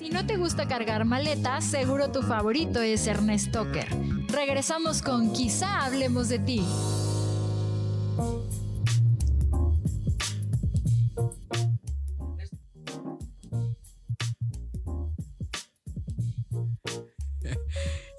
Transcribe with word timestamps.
Si 0.00 0.08
no 0.08 0.26
te 0.26 0.38
gusta 0.38 0.66
cargar 0.66 1.04
maletas, 1.04 1.62
seguro 1.62 2.10
tu 2.10 2.22
favorito 2.22 2.80
es 2.80 3.06
Ernest 3.06 3.52
Tucker. 3.52 3.86
Regresamos 4.28 5.02
con 5.02 5.30
Quizá 5.34 5.84
hablemos 5.84 6.30
de 6.30 6.38
ti. 6.38 6.64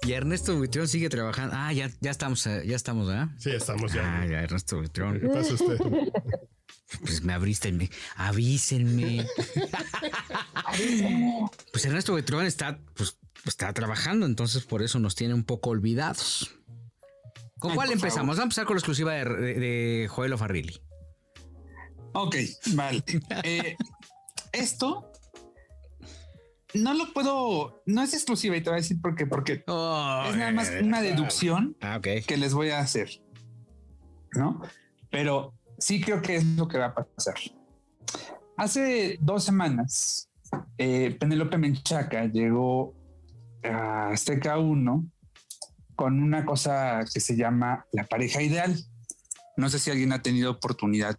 Y 0.04 0.12
Ernesto 0.12 0.56
Buitrón 0.56 0.86
sigue 0.86 1.08
trabajando. 1.08 1.56
Ah, 1.58 1.72
ya, 1.72 1.90
ya 2.00 2.12
estamos, 2.12 2.46
eh, 2.46 2.62
ya 2.64 2.76
estamos, 2.76 3.08
¿verdad? 3.08 3.30
Sí, 3.38 3.50
estamos 3.50 3.92
ya. 3.92 4.20
Ah, 4.20 4.24
ya, 4.24 4.40
Ernesto 4.40 4.76
Buitrón. 4.76 5.18
¿Qué 5.18 5.26
pasa 5.26 5.54
usted? 5.54 5.78
Pues 7.00 7.22
me 7.22 7.32
abriste, 7.32 7.72
me- 7.72 7.90
avísenme. 8.16 9.26
pues 11.72 11.84
Ernesto 11.84 12.12
Buitrón 12.12 12.46
está, 12.46 12.78
pues, 12.94 13.18
está 13.46 13.72
trabajando, 13.72 14.26
entonces 14.26 14.64
por 14.64 14.82
eso 14.82 14.98
nos 14.98 15.14
tiene 15.14 15.34
un 15.34 15.44
poco 15.44 15.70
olvidados. 15.70 16.54
¿Con 17.58 17.70
Ay, 17.72 17.76
cuál 17.76 17.92
empezamos? 17.92 18.14
favor. 18.14 18.26
Vamos 18.26 18.38
a 18.38 18.42
empezar 18.42 18.64
con 18.66 18.74
la 18.76 18.78
exclusiva 18.78 19.12
de, 19.14 19.24
de, 19.24 19.54
de 19.60 20.08
Joel 20.08 20.36
Farrilli. 20.36 20.80
Ok, 22.14 22.36
vale. 22.74 23.02
Eh, 23.44 23.76
esto 24.52 25.10
no 26.74 26.92
lo 26.94 27.12
puedo, 27.12 27.82
no 27.86 28.02
es 28.02 28.12
exclusiva 28.14 28.56
y 28.56 28.62
te 28.62 28.70
voy 28.70 28.78
a 28.78 28.82
decir 28.82 29.00
por 29.00 29.14
qué, 29.14 29.26
porque 29.26 29.52
es 29.52 29.66
nada 29.66 30.52
más 30.52 30.70
una 30.82 31.00
deducción 31.00 31.76
Ah, 31.80 32.00
que 32.02 32.36
les 32.36 32.52
voy 32.54 32.70
a 32.70 32.80
hacer, 32.80 33.22
¿no? 34.32 34.60
Pero 35.10 35.54
sí 35.82 36.00
creo 36.00 36.22
que 36.22 36.36
es 36.36 36.44
lo 36.44 36.68
que 36.68 36.78
va 36.78 36.86
a 36.86 36.94
pasar. 36.94 37.34
Hace 38.56 39.18
dos 39.20 39.44
semanas, 39.44 40.28
eh, 40.78 41.16
Penélope 41.18 41.58
Menchaca 41.58 42.26
llegó 42.26 42.94
a 43.64 44.10
Azteca 44.10 44.58
1 44.58 45.04
con 45.96 46.22
una 46.22 46.44
cosa 46.44 47.04
que 47.12 47.20
se 47.20 47.36
llama 47.36 47.86
la 47.92 48.04
pareja 48.04 48.42
ideal. 48.42 48.76
No 49.56 49.68
sé 49.68 49.78
si 49.78 49.90
alguien 49.90 50.12
ha 50.12 50.22
tenido 50.22 50.52
oportunidad 50.52 51.18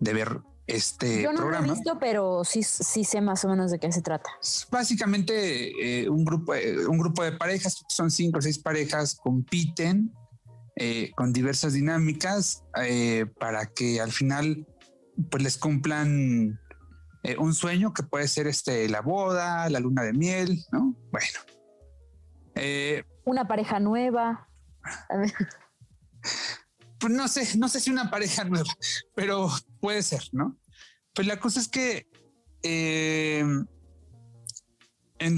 de 0.00 0.12
ver 0.12 0.40
este 0.66 1.22
Yo 1.22 1.32
no 1.32 1.38
programa. 1.38 1.66
lo 1.66 1.72
he 1.72 1.76
visto, 1.76 1.98
pero 1.98 2.44
sí, 2.44 2.62
sí 2.62 3.04
sé 3.04 3.20
más 3.20 3.44
o 3.44 3.48
menos 3.48 3.70
de 3.70 3.78
qué 3.78 3.92
se 3.92 4.02
trata. 4.02 4.30
Es 4.42 4.66
básicamente 4.70 6.02
eh, 6.02 6.08
un 6.08 6.24
grupo 6.24 6.54
eh, 6.54 6.86
un 6.86 6.98
grupo 6.98 7.22
de 7.22 7.32
parejas 7.32 7.84
son 7.88 8.10
cinco 8.10 8.38
o 8.38 8.42
seis 8.42 8.58
parejas 8.58 9.14
compiten 9.14 10.12
eh, 10.76 11.12
con 11.14 11.32
diversas 11.32 11.74
dinámicas 11.74 12.64
eh, 12.82 13.26
para 13.38 13.66
que 13.66 14.00
al 14.00 14.10
final 14.10 14.66
pues 15.30 15.40
les 15.40 15.56
cumplan 15.56 16.58
eh, 17.22 17.36
un 17.38 17.54
sueño 17.54 17.94
que 17.94 18.02
puede 18.02 18.26
ser 18.26 18.48
este 18.48 18.88
la 18.88 19.00
boda 19.00 19.70
la 19.70 19.78
luna 19.78 20.02
de 20.02 20.12
miel 20.12 20.64
no 20.72 20.96
bueno 21.12 21.38
Una 23.24 23.46
pareja 23.46 23.78
nueva. 23.78 24.48
A 25.08 25.16
ver, 25.16 25.32
pues 26.98 27.12
no 27.12 27.28
sé, 27.28 27.56
no 27.56 27.68
sé 27.68 27.80
si 27.80 27.90
una 27.90 28.10
pareja 28.10 28.44
nueva, 28.44 28.68
pero 29.14 29.48
puede 29.80 30.02
ser, 30.02 30.24
¿no? 30.32 30.58
Pues 31.14 31.26
la 31.26 31.38
cosa 31.38 31.60
es 31.60 31.68
que 31.68 32.08
en 32.62 33.66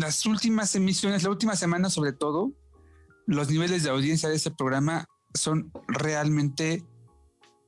las 0.01 0.27
últimas 0.27 0.75
emisiones, 0.75 1.23
la 1.23 1.31
última 1.31 1.57
semana 1.57 1.91
sobre 1.91 2.13
todo, 2.13 2.53
los 3.27 3.51
niveles 3.51 3.83
de 3.83 3.91
audiencia 3.91 4.29
de 4.29 4.37
ese 4.37 4.51
programa 4.51 5.07
son 5.37 5.73
realmente 5.89 6.85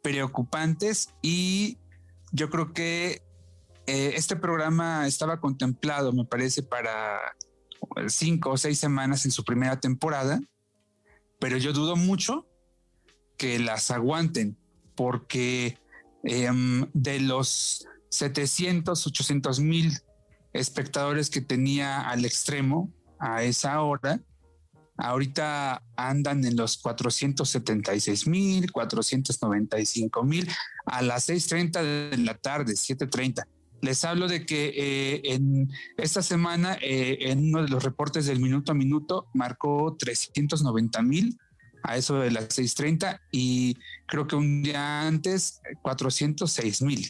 preocupantes 0.03 1.15
y 1.23 1.79
yo 2.33 2.51
creo 2.51 2.73
que 2.73 3.23
eh, 3.87 4.13
este 4.17 4.37
programa 4.37 5.07
estaba 5.07 5.41
contemplado, 5.41 6.13
me 6.13 6.25
parece, 6.25 6.63
para 6.63 7.19
cinco 8.09 8.51
o 8.51 8.57
seis 8.57 8.79
semanas 8.79 9.25
en 9.25 9.31
su 9.31 9.45
primera 9.45 9.81
temporada, 9.81 10.41
pero 11.39 11.57
yo 11.57 11.73
dudo 11.73 11.97
mucho 11.97 12.47
que 13.37 13.59
las 13.59 13.91
aguanten, 13.91 14.59
porque 14.95 15.79
em, 16.25 16.91
de 16.93 17.21
los 17.21 17.87
700, 18.11 19.07
800 19.07 19.61
mil 19.61 19.99
espectadores 20.53 21.31
que 21.31 21.41
tenía 21.41 22.01
al 22.01 22.25
extremo 22.25 22.93
a 23.19 23.43
esa 23.43 23.81
hora, 23.81 24.21
ahorita 24.99 25.83
andan 25.97 26.45
en 26.45 26.57
los 26.57 26.77
476 26.79 28.27
mil, 28.27 28.71
495 28.71 30.25
mil 30.25 30.49
a 30.87 31.03
las 31.03 31.29
6.30 31.29 32.11
de 32.11 32.19
la 32.19 32.35
tarde, 32.35 32.75
7.30. 32.75 33.47
Les 33.81 34.05
hablo 34.05 34.27
de 34.27 34.45
que 34.45 34.73
eh, 34.77 35.21
en 35.35 35.71
esta 35.97 36.21
semana, 36.21 36.77
eh, 36.83 37.17
en 37.21 37.49
uno 37.49 37.63
de 37.63 37.69
los 37.69 37.85
reportes 37.85 38.27
del 38.27 38.41
minuto 38.41 38.73
a 38.73 38.75
minuto, 38.75 39.29
marcó 39.35 39.97
390 39.97 41.01
mil 41.03 41.39
a 41.85 41.97
eso 41.97 42.19
de 42.19 42.33
las 42.33 42.49
6.30 42.59 43.21
y 43.31 43.77
creo 44.07 44.27
que 44.27 44.35
un 44.35 44.65
día 44.65 45.07
antes 45.07 45.61
406 45.83 46.83
mil. 46.83 47.09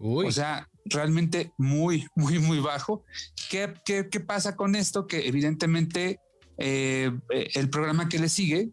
O 0.00 0.30
sea, 0.32 0.68
realmente 0.84 1.52
muy, 1.58 2.06
muy, 2.16 2.40
muy 2.40 2.58
bajo. 2.58 3.04
¿Qué, 3.48 3.72
qué, 3.84 4.08
qué 4.10 4.20
pasa 4.20 4.56
con 4.56 4.74
esto? 4.74 5.06
Que 5.06 5.28
evidentemente 5.28 6.20
eh, 6.58 7.10
el 7.54 7.70
programa 7.70 8.08
que 8.08 8.18
le 8.18 8.28
sigue, 8.28 8.70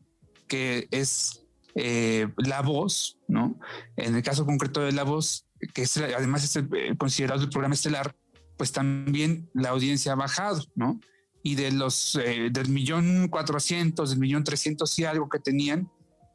que 0.48 0.88
es 0.92 1.44
eh, 1.76 2.28
La 2.38 2.62
Voz, 2.62 3.18
¿no? 3.28 3.60
En 3.96 4.16
el 4.16 4.22
caso 4.24 4.46
concreto 4.46 4.82
de 4.82 4.92
La 4.92 5.04
Voz, 5.04 5.46
que 5.74 5.84
es, 5.84 5.98
además 5.98 6.44
es 6.44 6.56
el, 6.56 6.70
eh, 6.76 6.96
considerado 6.98 7.42
el 7.44 7.50
programa 7.50 7.76
estelar, 7.76 8.16
pues 8.58 8.72
también 8.72 9.50
la 9.54 9.70
audiencia 9.70 10.14
ha 10.14 10.16
bajado, 10.16 10.64
¿no? 10.76 11.00
Y 11.44 11.56
de 11.56 11.72
los 11.72 12.16
eh, 12.16 12.50
del 12.52 12.70
millón 12.70 13.28
cuatrocientos, 13.28 14.10
del 14.10 14.20
millón 14.20 14.44
trescientos 14.44 14.98
y 14.98 15.06
algo 15.06 15.30
que 15.30 15.40
tenían, 15.40 15.90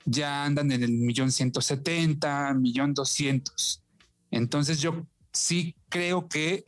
ya 0.05 0.45
andan 0.45 0.71
en 0.73 0.83
el 0.83 0.93
millón 0.93 1.33
ciento 1.33 1.61
setenta, 1.61 2.53
millón 2.55 2.95
doscientos. 2.95 3.83
Entonces 4.31 4.81
yo 4.81 5.07
sí 5.33 5.75
creo 5.89 6.29
que 6.29 6.65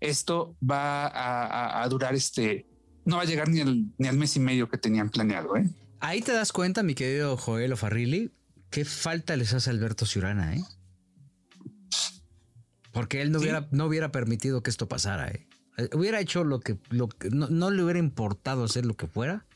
esto 0.00 0.56
va 0.60 1.06
a, 1.06 1.46
a- 1.46 1.82
a 1.82 1.88
durar 1.88 2.14
este, 2.14 2.66
no 3.04 3.16
va 3.16 3.22
a 3.22 3.26
llegar 3.26 3.48
ni 3.48 3.60
al, 3.60 3.86
ni 3.98 4.08
al 4.08 4.16
mes 4.16 4.36
y 4.36 4.40
medio 4.40 4.68
que 4.68 4.78
tenían 4.78 5.10
planeado, 5.10 5.56
¿eh? 5.56 5.68
ahí 6.00 6.20
te 6.20 6.32
das 6.32 6.52
cuenta, 6.52 6.82
mi 6.82 6.94
querido 6.94 7.36
Joel 7.36 7.76
Farrilli, 7.76 8.30
qué 8.70 8.84
falta 8.84 9.36
les 9.36 9.54
hace 9.54 9.70
Alberto 9.70 10.04
Ciurana, 10.06 10.54
¿eh? 10.54 10.62
Porque 12.92 13.22
él 13.22 13.32
no, 13.32 13.38
Sí. 13.38 13.44
hubiera, 13.44 13.66
no 13.72 13.86
hubiera 13.86 14.12
permitido 14.12 14.62
que 14.62 14.70
esto 14.70 14.88
pasara, 14.88 15.28
¿eh? 15.30 15.46
Eh, 15.76 15.88
Hubiera 15.94 16.20
hecho 16.20 16.44
lo 16.44 16.60
que, 16.60 16.78
lo 16.90 17.08
que 17.08 17.30
no, 17.30 17.48
no 17.48 17.70
le 17.70 17.82
hubiera 17.82 17.98
importado 17.98 18.64
hacer 18.64 18.86
lo 18.86 18.94
que 18.94 19.06
fuera 19.08 19.46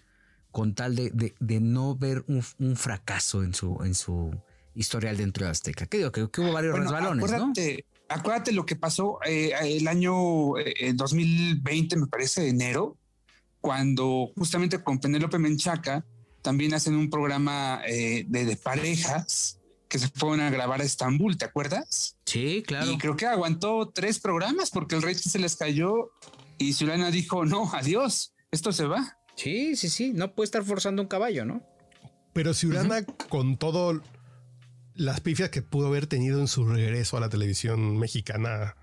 con 0.51 0.75
tal 0.75 0.97
de, 0.97 1.11
de- 1.11 1.35
de 1.39 1.61
no 1.61 1.95
ver 1.97 2.25
un, 2.27 2.43
un 2.59 2.75
fracaso 2.77 3.45
en 3.45 3.55
su, 3.55 3.79
en 3.85 3.95
su 3.95 4.35
historial 4.75 5.17
dentro 5.17 5.45
de 5.45 5.53
Azteca. 5.53 5.87
Que 5.87 5.99
digo, 5.99 6.11
que, 6.11 6.29
que 6.31 6.41
hubo 6.41 6.53
varios 6.53 6.73
Bueno, 6.73 6.91
resbalones, 6.91 7.31
¿no? 7.31 7.37
acuérdate, 7.37 7.85
acuérdate 8.09 8.53
lo 8.53 8.67
que 8.67 8.75
pasó 8.75 9.19
eh, 9.25 9.53
el 9.63 9.87
año 9.87 10.59
eh, 10.59 10.93
2020, 10.95 11.97
me 11.97 12.07
parece, 12.09 12.49
enero, 12.49 12.97
cuando 13.61 14.31
justamente 14.37 14.83
con 14.83 14.99
Penélope 14.99 15.39
Menchaca 15.39 16.05
también 16.43 16.75
hacen 16.75 16.95
un 16.95 17.11
programa 17.11 17.83
eh, 17.87 18.25
de, 18.29 18.45
de 18.45 18.57
parejas 18.57 19.59
que 19.89 19.99
se 19.99 20.09
fueron 20.09 20.41
a 20.41 20.51
grabar 20.51 20.81
a 20.81 20.85
Estambul, 20.85 21.39
¿te 21.39 21.47
acuerdas? 21.47 22.17
Sí, 22.27 22.63
claro. 22.67 22.93
Y 22.93 22.99
creo 22.99 23.17
que 23.17 23.27
aguantó 23.27 23.91
tres 23.95 24.19
programas 24.21 24.71
porque 24.71 24.95
el 24.95 25.03
rating 25.03 25.31
se 25.31 25.39
les 25.39 25.57
cayó 25.57 26.11
y 26.59 26.75
Zulana 26.75 27.11
dijo, 27.11 27.45
no, 27.45 27.71
adiós, 27.73 28.35
esto 28.51 28.73
se 28.73 28.85
va. 28.85 29.19
Sí, 29.37 29.77
sí, 29.77 29.89
sí. 29.89 30.13
No 30.13 30.35
puede 30.35 30.47
estar 30.47 30.65
forzando 30.65 31.01
un 31.01 31.09
caballo, 31.09 31.45
¿no? 31.45 31.63
Pero 32.33 32.55
Ciurana, 32.55 33.05
con 33.05 33.57
todo 33.57 34.03
las 34.95 35.21
pifias 35.21 35.51
que 35.51 35.63
pudo 35.63 35.87
haber 35.87 36.07
tenido 36.07 36.41
en 36.41 36.49
su 36.49 36.67
regreso 36.67 37.17
a 37.17 37.21
la 37.21 37.29
televisión 37.29 37.99
mexicana, 37.99 38.77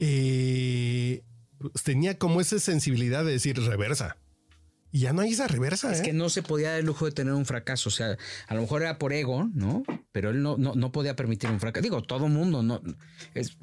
eh, 0.00 1.22
tenía 1.82 2.18
como 2.18 2.40
esa 2.40 2.58
sensibilidad 2.58 3.24
de 3.24 3.32
decir 3.32 3.60
reversa. 3.60 4.16
Y 4.92 5.00
ya 5.00 5.12
no 5.12 5.22
hay 5.22 5.32
esa 5.32 5.48
reversa. 5.48 5.92
Es 5.92 6.00
¿eh? 6.00 6.02
que 6.02 6.12
no 6.12 6.28
se 6.28 6.42
podía 6.42 6.70
dar 6.70 6.78
el 6.78 6.86
lujo 6.86 7.04
de 7.04 7.10
tener 7.10 7.34
un 7.34 7.46
fracaso. 7.46 7.88
O 7.88 7.92
sea, 7.92 8.16
a 8.46 8.54
lo 8.54 8.60
mejor 8.60 8.82
era 8.82 8.96
por 8.96 9.12
ego, 9.12 9.50
¿no? 9.52 9.82
Pero 10.12 10.30
él 10.30 10.40
no, 10.40 10.56
no, 10.56 10.74
no 10.76 10.92
podía 10.92 11.16
permitir 11.16 11.50
un 11.50 11.58
fracaso. 11.58 11.82
Digo, 11.82 12.02
todo 12.02 12.28
mundo 12.28 12.62
no. 12.62 12.80
Es 13.34 13.56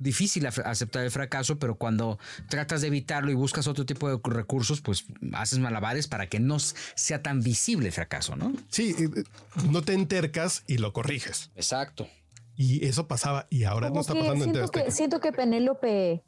difícil 0.00 0.46
aceptar 0.46 1.04
el 1.04 1.10
fracaso, 1.10 1.58
pero 1.58 1.76
cuando 1.76 2.18
tratas 2.48 2.80
de 2.80 2.88
evitarlo 2.88 3.30
y 3.30 3.34
buscas 3.34 3.66
otro 3.68 3.86
tipo 3.86 4.08
de 4.08 4.18
recursos, 4.22 4.80
pues 4.80 5.04
haces 5.32 5.58
malabares 5.58 6.08
para 6.08 6.28
que 6.28 6.40
no 6.40 6.58
sea 6.58 7.22
tan 7.22 7.40
visible 7.40 7.88
el 7.88 7.92
fracaso, 7.92 8.34
¿no? 8.34 8.52
Sí, 8.68 8.94
eh, 8.98 9.24
no 9.70 9.82
te 9.82 9.92
entercas 9.92 10.64
y 10.66 10.78
lo 10.78 10.92
corriges. 10.92 11.50
Exacto. 11.54 12.08
Y 12.56 12.86
eso 12.86 13.08
pasaba 13.08 13.46
y 13.50 13.64
ahora 13.64 13.90
no 13.90 14.00
está 14.00 14.14
que 14.14 14.20
pasando 14.20 14.44
en 14.44 14.52
siento, 14.54 14.70
que, 14.70 14.90
siento 14.90 15.20
que 15.20 15.32
Penélope 15.32 16.22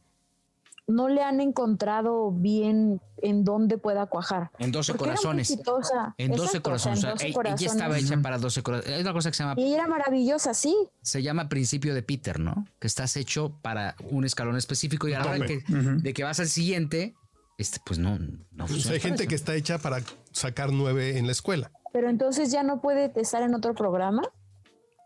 no 0.89 1.09
le 1.09 1.23
han 1.23 1.41
encontrado 1.41 2.33
bien 2.33 3.01
en 3.19 3.45
dónde 3.45 3.79
pueda 3.79 4.07
cuajar. 4.07 4.51
En 4.59 4.73
12 4.73 4.93
Porque 4.95 5.05
era 5.05 5.13
muy 5.15 5.23
corazones. 5.23 5.51
En 6.19 6.31
12 6.33 6.43
Exacto, 6.59 6.73
o 6.73 6.79
sea, 6.79 6.93
corazones. 6.93 6.99
en 6.99 6.99
O 6.99 7.01
sea, 7.03 7.11
12 7.13 7.27
ella- 7.27 7.35
corazones. 7.35 7.73
estaba 7.73 7.99
hecha 7.99 8.21
para 8.23 8.39
12 8.39 8.63
corazones. 8.63 8.95
Hay 8.97 9.03
una 9.03 9.13
cosa 9.13 9.31
que 9.31 9.37
se 9.37 9.43
llama, 9.45 9.61
Y 9.61 9.73
era 9.75 9.87
maravillosa, 9.87 10.55
sí. 10.55 10.77
se 11.03 11.23
llama 11.23 11.49
principio 11.49 11.95
de 11.95 12.03
Peter, 12.03 12.41
¿no? 12.41 12.67
Que 12.81 12.87
estás 12.89 13.17
hecho 13.17 13.57
para 13.63 13.95
un 14.11 14.25
escalón 14.25 14.57
específico 14.57 15.07
y 15.09 15.15
a 15.15 15.21
la 15.21 15.27
hora 15.27 15.39
de 15.39 15.47
que, 15.47 15.65
de 15.69 16.13
que 16.15 16.25
vas 16.25 16.41
al 16.41 16.49
siguiente, 16.49 17.15
este, 17.59 17.79
pues 17.87 17.99
no, 17.99 18.19
no 18.51 18.67
funciona 18.67 18.95
hay 18.95 19.01
gente 19.01 19.29
que 19.29 19.35
está 19.37 19.55
hecha 19.55 19.79
para 19.79 19.99
sacar 20.33 20.73
nueve 20.73 21.17
en 21.19 21.27
la 21.27 21.33
escuela. 21.33 21.71
Pero 21.93 22.09
entonces 22.11 22.51
ya 22.51 22.63
no 22.65 22.81
puede 22.81 23.13
estar 23.21 23.43
en 23.43 23.55
otro 23.55 23.75
programa. 23.75 24.23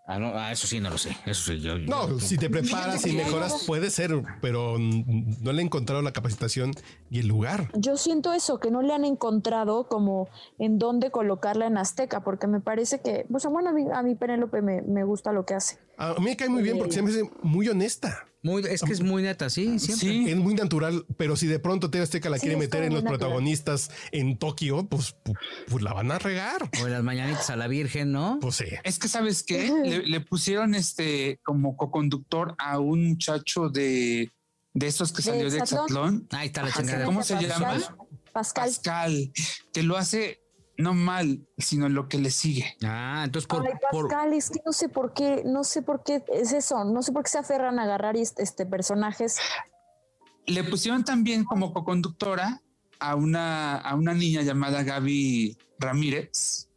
Ah, 0.09 0.21
no, 0.21 0.29
ah, 0.35 0.53
eso 0.53 0.69
sí, 0.69 0.79
no 0.79 0.89
lo 0.89 0.99
sé. 0.99 1.17
Eso 1.27 1.51
sí, 1.53 1.61
yo. 1.61 1.77
No, 1.79 2.09
yo- 2.09 2.21
si 2.21 2.39
te 2.39 2.49
preparas 2.49 3.05
y 3.07 3.13
mejoras, 3.13 3.65
puede 3.67 3.91
ser, 3.91 4.23
pero 4.41 4.77
no 4.79 5.53
le 5.53 5.61
he 5.63 5.65
encontrado 5.65 6.01
la 6.01 6.13
capacitación 6.13 6.73
y 7.11 7.19
el 7.19 7.27
lugar. 7.27 7.71
Yo 7.75 7.97
siento 7.97 8.33
eso, 8.33 8.61
que 8.61 8.71
no 8.71 8.83
le 8.83 8.95
han 8.95 9.05
encontrado 9.05 9.89
como 9.89 10.29
en 10.59 10.79
dónde 10.79 11.11
colocarla 11.11 11.67
en 11.67 11.77
Azteca, 11.77 12.21
porque 12.23 12.47
me 12.47 12.61
parece 12.61 13.01
que, 13.01 13.27
o 13.33 13.39
sea, 13.41 13.51
bueno, 13.51 13.71
a 13.71 13.73
mí, 13.73 13.85
a 13.93 14.03
mí 14.05 14.15
Penélope 14.15 14.63
me, 14.63 14.81
me 14.83 15.03
gusta 15.03 15.33
lo 15.33 15.45
que 15.45 15.55
hace. 15.55 15.79
A 15.99 16.15
mí 16.15 16.25
me 16.27 16.37
cae 16.37 16.49
muy 16.49 16.63
bien 16.63 16.79
porque 16.79 16.93
se 16.95 17.03
me 17.03 17.11
hace 17.11 17.23
muy 17.43 17.69
honesta. 17.69 18.27
Muy, 18.43 18.63
es 18.69 18.83
que 18.83 18.93
es 18.93 19.01
muy 19.01 19.23
neta, 19.25 19.51
sí, 19.51 19.79
siempre. 19.81 20.09
Sí, 20.09 20.31
Es 20.31 20.37
muy 20.37 20.55
natural, 20.55 21.05
pero 21.17 21.35
si 21.35 21.49
de 21.49 21.59
pronto 21.59 21.91
TV 21.91 22.05
Azteca 22.05 22.31
la 22.31 22.37
Sí, 22.37 22.43
quiere 22.43 22.57
meter 22.57 22.85
en 22.85 22.93
los 22.95 23.03
natural. 23.03 23.19
protagonistas 23.19 23.91
en 24.13 24.39
Tokio, 24.39 24.87
pues, 24.89 25.17
pu- 25.25 25.37
pues 25.69 25.83
la 25.83 25.93
van 25.93 26.13
a 26.13 26.19
regar. 26.21 26.71
O 26.81 26.87
en 26.87 26.93
las 26.93 27.03
mañanitas 27.03 27.51
a 27.51 27.57
la 27.57 27.67
Virgen, 27.67 28.13
¿no? 28.13 28.39
Pues 28.41 28.57
sí. 28.57 28.67
es 28.85 28.99
que 29.01 29.09
sabes 29.09 29.43
qué, 29.43 29.73
le, 29.85 30.07
le 30.07 30.21
pusieron 30.21 30.77
este 30.77 31.41
como 31.43 31.77
coconductor 31.77 32.55
a 32.59 32.79
un 32.79 33.09
muchacho 33.09 33.69
de, 33.69 34.31
de 34.75 34.87
estos 34.87 35.11
que 35.11 35.17
¿De 35.17 35.23
salió 35.23 35.51
de 35.51 35.59
Exatlón? 35.59 36.29
Ahí 36.31 36.47
está 36.49 36.63
la 36.63 36.71
chingada. 36.73 37.05
¿Cómo 37.05 37.25
se 37.25 37.35
Pascal, 37.35 37.51
llama? 37.61 37.97
Pascal. 38.33 38.67
Pascal, 38.67 39.33
que 39.73 39.83
lo 39.83 39.97
hace 39.97 40.41
no 40.79 40.95
mal, 40.95 41.47
sino 41.59 41.89
lo 41.89 42.09
que 42.09 42.19
le 42.19 42.31
sigue. 42.31 42.77
Ah, 42.85 43.23
entonces 43.25 43.47
por, 43.49 43.67
Ay, 43.67 43.73
por- 43.91 44.09
Pascal, 44.09 44.33
es 44.35 44.51
que 44.51 44.61
no 44.65 44.73
sé 44.73 44.89
por 44.89 45.13
qué, 45.15 45.43
no 45.45 45.65
sé 45.65 45.83
por 45.83 46.03
qué 46.03 46.23
es 46.35 46.53
eso, 46.53 46.85
no 46.85 47.03
sé 47.03 47.13
por 47.13 47.23
qué 47.25 47.31
se 47.31 47.39
aferran 47.39 47.79
a 47.79 47.85
agarrar 47.85 48.17
este, 48.17 48.43
este 48.43 48.67
personajes. 48.67 49.37
Le 50.47 50.63
pusieron 50.65 51.05
también 51.05 51.45
como 51.45 51.73
coconductora 51.73 52.61
a 53.01 53.15
una, 53.15 53.77
a 53.77 53.95
una 53.95 54.15
niña 54.15 54.43
llamada 54.43 54.83
Gaby 54.83 55.57
Ramírez, 55.79 56.69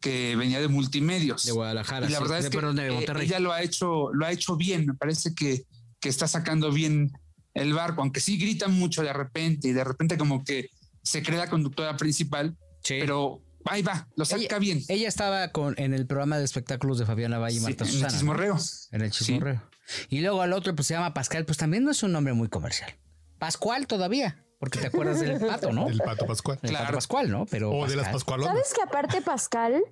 que 0.00 0.34
venía 0.36 0.60
de 0.60 0.68
multimedios. 0.68 1.44
de 1.44 1.52
Guadalajara, 1.52 2.06
y 2.06 2.10
la 2.10 2.16
sí, 2.18 2.22
verdad 2.22 2.36
de, 2.36 2.40
es 2.44 2.50
que 2.50 2.56
perdón, 2.56 2.76
de 2.76 2.86
eh, 2.86 2.92
Monterrey. 2.92 3.26
ella 3.26 3.40
lo 3.40 3.52
ha 3.52 3.62
hecho, 3.62 4.12
lo 4.12 4.24
ha 4.24 4.32
hecho 4.32 4.56
bien. 4.56 4.86
Me 4.86 4.94
parece 4.94 5.34
que, 5.34 5.64
que 6.00 6.08
está 6.08 6.26
sacando 6.26 6.72
bien 6.72 7.12
el 7.52 7.74
barco, 7.74 8.00
aunque 8.00 8.20
sí 8.20 8.38
grita 8.38 8.68
mucho 8.68 9.02
de 9.02 9.12
repente 9.12 9.68
y 9.68 9.72
de 9.72 9.84
repente 9.84 10.16
como 10.16 10.42
que 10.42 10.70
se 11.02 11.22
cree 11.22 11.36
la 11.38 11.50
conductora 11.50 11.96
principal, 11.98 12.56
Sí. 12.82 12.98
pero 13.00 13.40
ahí 13.66 13.82
va, 13.82 14.08
lo 14.16 14.24
saca 14.24 14.42
ella, 14.42 14.58
bien. 14.58 14.82
ella 14.88 15.08
estaba 15.08 15.48
con, 15.48 15.74
en 15.78 15.92
el 15.94 16.06
programa 16.06 16.38
de 16.38 16.44
espectáculos 16.44 16.98
de 16.98 17.06
Fabián 17.06 17.30
Lavalle 17.30 17.56
y 17.56 17.58
Sí, 17.60 17.64
Marta 17.64 17.84
en 17.84 17.88
el 17.88 17.92
Susana. 17.94 18.08
¿no? 18.12 18.16
chismorreo. 18.18 18.56
En 18.92 19.00
el 19.02 19.12
Sí. 19.12 19.24
chismorreo. 19.24 19.62
Y 20.08 20.20
luego 20.20 20.40
al 20.42 20.52
otro, 20.52 20.74
pues 20.74 20.86
se 20.86 20.94
llama 20.94 21.12
Pascal, 21.14 21.44
pues 21.44 21.58
también 21.58 21.84
no 21.84 21.90
es 21.90 22.02
un 22.02 22.12
nombre 22.12 22.32
muy 22.32 22.48
comercial. 22.48 22.92
Pascual 23.38 23.86
todavía, 23.86 24.44
porque 24.58 24.78
te 24.78 24.86
acuerdas 24.86 25.20
del 25.20 25.38
pato, 25.46 25.72
¿no? 25.72 25.88
El 25.88 25.98
pato 25.98 26.26
Pascual. 26.26 26.58
Del 26.62 26.70
Claro. 26.70 26.84
pato 26.86 26.96
Pascual, 26.96 27.30
¿no? 27.30 27.46
Pero 27.46 27.70
O 27.70 27.86
de 27.86 27.96
las 27.96 28.06
Pascal. 28.06 28.12
Pascualonas. 28.12 28.52
¿Sabes 28.54 28.74
que 28.74 28.82
aparte 28.82 29.20
Pascal 29.22 29.82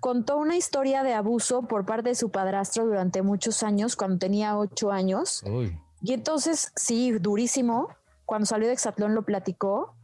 contó 0.00 0.36
una 0.36 0.56
historia 0.56 1.02
de 1.02 1.14
abuso 1.14 1.62
por 1.62 1.86
parte 1.86 2.10
de 2.10 2.14
su 2.14 2.30
padrastro 2.30 2.84
durante 2.84 3.22
muchos 3.22 3.62
años, 3.62 3.96
cuando 3.96 4.18
tenía 4.18 4.56
ocho 4.58 4.92
años? 4.92 5.42
Uy. 5.46 5.78
Y 6.02 6.12
entonces, 6.12 6.72
sí, 6.76 7.12
durísimo. 7.12 7.88
Cuando 8.26 8.46
salió 8.46 8.66
de 8.68 8.74
Exatlón 8.74 9.14
lo 9.14 9.24
platicó 9.24 9.96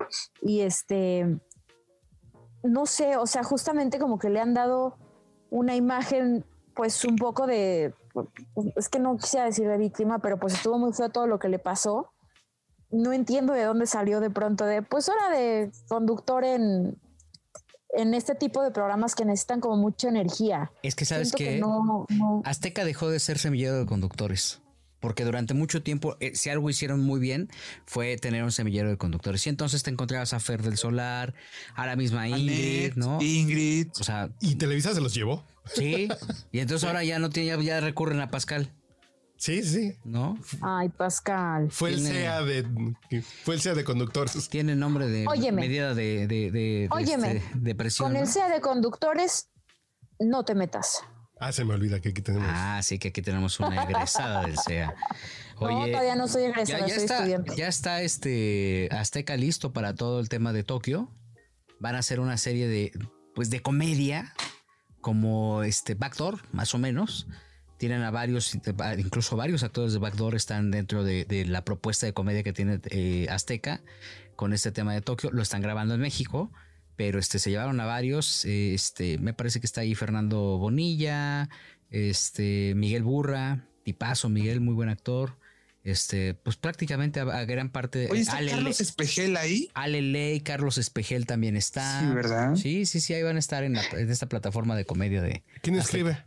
y 0.42 0.60
este, 0.60 1.38
no 2.62 2.86
sé, 2.86 3.16
o 3.16 3.26
sea, 3.26 3.42
justamente 3.42 3.98
como 3.98 4.18
que 4.18 4.30
le 4.30 4.40
han 4.40 4.54
dado 4.54 4.96
una 5.50 5.74
imagen, 5.74 6.44
pues 6.74 7.04
un 7.04 7.16
poco 7.16 7.46
de, 7.46 7.94
es 8.76 8.88
que 8.88 8.98
no 8.98 9.16
quisiera 9.16 9.46
decir 9.46 9.68
de 9.68 9.76
víctima, 9.78 10.18
pero 10.20 10.38
pues 10.38 10.54
estuvo 10.54 10.78
muy 10.78 10.92
feo 10.92 11.08
todo 11.10 11.26
lo 11.26 11.38
que 11.38 11.48
le 11.48 11.58
pasó. 11.58 12.12
No 12.90 13.12
entiendo 13.12 13.52
de 13.52 13.64
dónde 13.64 13.86
salió 13.86 14.20
de 14.20 14.30
pronto 14.30 14.64
de, 14.64 14.82
pues 14.82 15.08
hora 15.08 15.30
de 15.30 15.70
conductor 15.88 16.44
en, 16.44 17.00
en 17.90 18.14
este 18.14 18.34
tipo 18.34 18.62
de 18.62 18.70
programas 18.72 19.14
que 19.14 19.24
necesitan 19.24 19.60
como 19.60 19.76
mucha 19.76 20.08
energía. 20.08 20.72
Es 20.82 20.94
que 20.94 21.04
sabes 21.04 21.32
que, 21.32 21.44
que 21.44 21.58
no, 21.60 22.06
no- 22.08 22.42
Azteca 22.44 22.84
dejó 22.84 23.08
de 23.08 23.20
ser 23.20 23.38
semillero 23.38 23.78
de 23.78 23.86
conductores. 23.86 24.60
Porque 25.00 25.24
durante 25.24 25.54
mucho 25.54 25.82
tiempo, 25.82 26.16
eh, 26.20 26.32
si 26.34 26.50
algo 26.50 26.68
hicieron 26.70 27.00
muy 27.00 27.18
bien, 27.20 27.48
fue 27.86 28.16
tener 28.18 28.44
un 28.44 28.52
semillero 28.52 28.90
de 28.90 28.96
conductores. 28.98 29.46
Y 29.46 29.50
entonces 29.50 29.82
te 29.82 29.90
encontrabas 29.90 30.32
a 30.34 30.40
Fer 30.40 30.62
del 30.62 30.76
Solar, 30.76 31.34
a 31.74 31.86
la 31.86 31.96
misma 31.96 32.28
Ingrid, 32.28 32.84
Annette, 32.92 32.96
¿no? 32.96 33.18
Ingrid. 33.20 33.88
O 33.98 34.04
sea, 34.04 34.30
Y 34.40 34.56
Televisa 34.56 34.92
se 34.94 35.00
los 35.00 35.14
llevó. 35.14 35.44
sí. 35.74 36.08
Y 36.52 36.58
entonces 36.60 36.86
ahora 36.86 37.02
ya 37.04 37.18
no 37.18 37.30
tiene, 37.30 37.48
ya, 37.48 37.60
ya 37.60 37.80
recurren 37.80 38.20
a 38.20 38.30
Pascal, 38.30 38.72
Sí, 39.36 39.62
sí. 39.62 39.94
¿no? 40.04 40.38
Ay, 40.60 40.90
Pascal. 40.90 41.70
Fue 41.70 41.88
el 41.94 42.00
SEA 42.00 42.42
de 42.42 42.66
fue 43.42 43.54
el 43.54 43.62
SEA 43.62 43.72
de 43.74 43.84
conductores. 43.84 44.50
Tiene 44.50 44.76
nombre 44.76 45.06
de 45.06 45.26
Óyeme. 45.26 45.62
medida 45.62 45.94
de, 45.94 46.26
de, 46.26 46.50
de, 46.50 46.50
de, 46.50 46.88
Óyeme. 46.90 47.36
este, 47.38 47.58
de 47.58 47.74
presión. 47.74 48.08
Con 48.08 48.16
el 48.16 48.24
¿no? 48.24 48.30
SEA 48.30 48.50
de 48.50 48.60
conductores, 48.60 49.48
no 50.18 50.44
te 50.44 50.54
metas. 50.54 51.04
Ah, 51.40 51.52
se 51.52 51.64
me 51.64 51.72
olvida 51.72 52.00
que 52.00 52.10
aquí 52.10 52.20
tenemos. 52.20 52.48
Ah, 52.52 52.80
sí, 52.82 52.98
que 52.98 53.08
aquí 53.08 53.22
tenemos 53.22 53.58
una 53.60 53.82
egresada 53.84 54.42
del 54.42 54.58
SEA. 54.58 54.94
no, 55.60 55.86
todavía 55.86 56.14
no 56.14 56.28
soy 56.28 56.42
ya, 56.42 56.48
egresada, 56.50 56.80
ya 56.80 56.94
soy 56.94 57.02
está, 57.02 57.16
estudiante. 57.16 57.56
ya 57.56 57.68
está 57.68 58.02
este 58.02 58.88
Azteca 58.92 59.36
listo 59.38 59.72
para 59.72 59.94
todo 59.94 60.20
el 60.20 60.28
tema 60.28 60.52
de 60.52 60.64
Tokio. 60.64 61.10
Van 61.78 61.94
a 61.94 62.00
hacer 62.00 62.20
una 62.20 62.36
serie 62.36 62.68
de, 62.68 62.92
pues, 63.34 63.48
de 63.48 63.62
comedia, 63.62 64.34
como 65.00 65.62
este 65.62 65.94
Backdoor, 65.94 66.40
más 66.52 66.74
o 66.74 66.78
menos. 66.78 67.26
Tienen 67.78 68.02
a 68.02 68.10
varios, 68.10 68.54
incluso 68.98 69.34
varios 69.34 69.62
actores 69.62 69.94
de 69.94 69.98
Backdoor 69.98 70.34
están 70.34 70.70
dentro 70.70 71.04
de, 71.04 71.24
de 71.24 71.46
la 71.46 71.64
propuesta 71.64 72.04
de 72.04 72.12
comedia 72.12 72.42
que 72.42 72.52
tiene 72.52 72.80
eh, 72.90 73.26
Azteca 73.30 73.80
con 74.36 74.52
este 74.52 74.72
tema 74.72 74.92
de 74.92 75.00
Tokio. 75.00 75.30
Lo 75.32 75.40
están 75.40 75.62
grabando 75.62 75.94
en 75.94 76.02
México, 76.02 76.52
pero 77.00 77.18
este, 77.18 77.38
se 77.38 77.48
llevaron 77.48 77.80
a 77.80 77.86
varios. 77.86 78.44
eh, 78.44 78.74
Este, 78.74 79.16
me 79.16 79.32
parece 79.32 79.58
que 79.58 79.64
está 79.64 79.80
ahí 79.80 79.94
Fernando 79.94 80.58
Bonilla, 80.58 81.48
este, 81.88 82.74
Miguel 82.76 83.04
Burra, 83.04 83.64
tipazo 83.84 84.28
Miguel, 84.28 84.60
muy 84.60 84.74
buen 84.74 84.90
actor. 84.90 85.38
Este, 85.82 86.34
pues 86.34 86.56
prácticamente 86.56 87.20
a, 87.20 87.22
a 87.22 87.46
gran 87.46 87.70
parte 87.70 88.06
Oye, 88.10 88.20
¿está 88.20 88.36
Ale, 88.36 88.50
Carlos 88.50 88.82
Espejel 88.82 89.38
ahí? 89.38 89.70
Ale 89.72 90.02
Ley, 90.02 90.40
Carlos 90.42 90.76
Espejel 90.76 91.24
también 91.24 91.56
está. 91.56 92.00
Sí, 92.00 92.14
¿verdad? 92.14 92.54
Sí, 92.56 92.84
sí, 92.84 93.00
sí, 93.00 93.14
ahí 93.14 93.22
van 93.22 93.36
a 93.36 93.38
estar 93.38 93.64
en, 93.64 93.72
la- 93.72 93.86
en 93.92 94.10
esta 94.10 94.26
plataforma 94.28 94.76
de 94.76 94.84
comedia 94.84 95.22
de 95.22 95.42
¿Quién 95.62 95.76
escribe? 95.76 96.22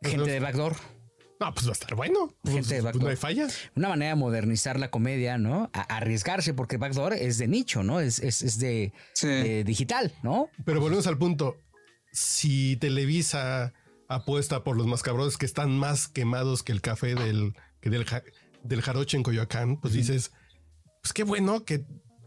gente 0.00 0.30
de 0.30 0.38
Backdoor. 0.38 0.76
No, 1.40 1.54
pues 1.54 1.66
va 1.66 1.70
a 1.70 1.72
estar 1.72 1.94
bueno. 1.94 2.34
Pues, 2.42 2.54
Gente 2.54 2.74
de 2.74 2.80
pues 2.80 2.84
Backdoor. 2.84 3.04
no 3.04 3.10
hay 3.10 3.16
falla. 3.16 3.48
Una 3.76 3.88
manera 3.90 4.10
de 4.10 4.16
modernizar 4.16 4.78
la 4.80 4.90
comedia, 4.90 5.38
¿no? 5.38 5.70
A- 5.72 5.82
arriesgarse, 5.96 6.52
porque 6.54 6.76
Backdoor 6.78 7.12
es 7.12 7.38
de 7.38 7.46
nicho, 7.48 7.82
¿no? 7.84 8.00
Es, 8.00 8.18
es, 8.18 8.42
es 8.42 8.58
de, 8.58 8.92
Sí. 9.14 9.28
de 9.28 9.62
digital, 9.64 10.12
¿no? 10.22 10.48
Pero 10.64 10.80
volvemos 10.80 11.06
al 11.06 11.16
punto. 11.16 11.56
Si 12.12 12.76
Televisa 12.76 13.72
apuesta 14.08 14.64
por 14.64 14.76
los 14.76 14.86
mascabrones 14.86 15.36
que 15.36 15.46
están 15.46 15.78
más 15.78 16.08
quemados 16.08 16.62
que 16.62 16.72
el 16.72 16.80
café 16.80 17.14
del, 17.14 17.54
que 17.80 17.90
del, 17.90 18.04
ja- 18.04 18.22
del 18.64 18.82
jaroche 18.82 19.16
en 19.16 19.22
Coyoacán, 19.22 19.80
pues 19.80 19.94
dices, 19.94 20.32
pues 21.02 21.12
qué 21.12 21.22
bueno 21.24 21.64
que, 21.64 21.84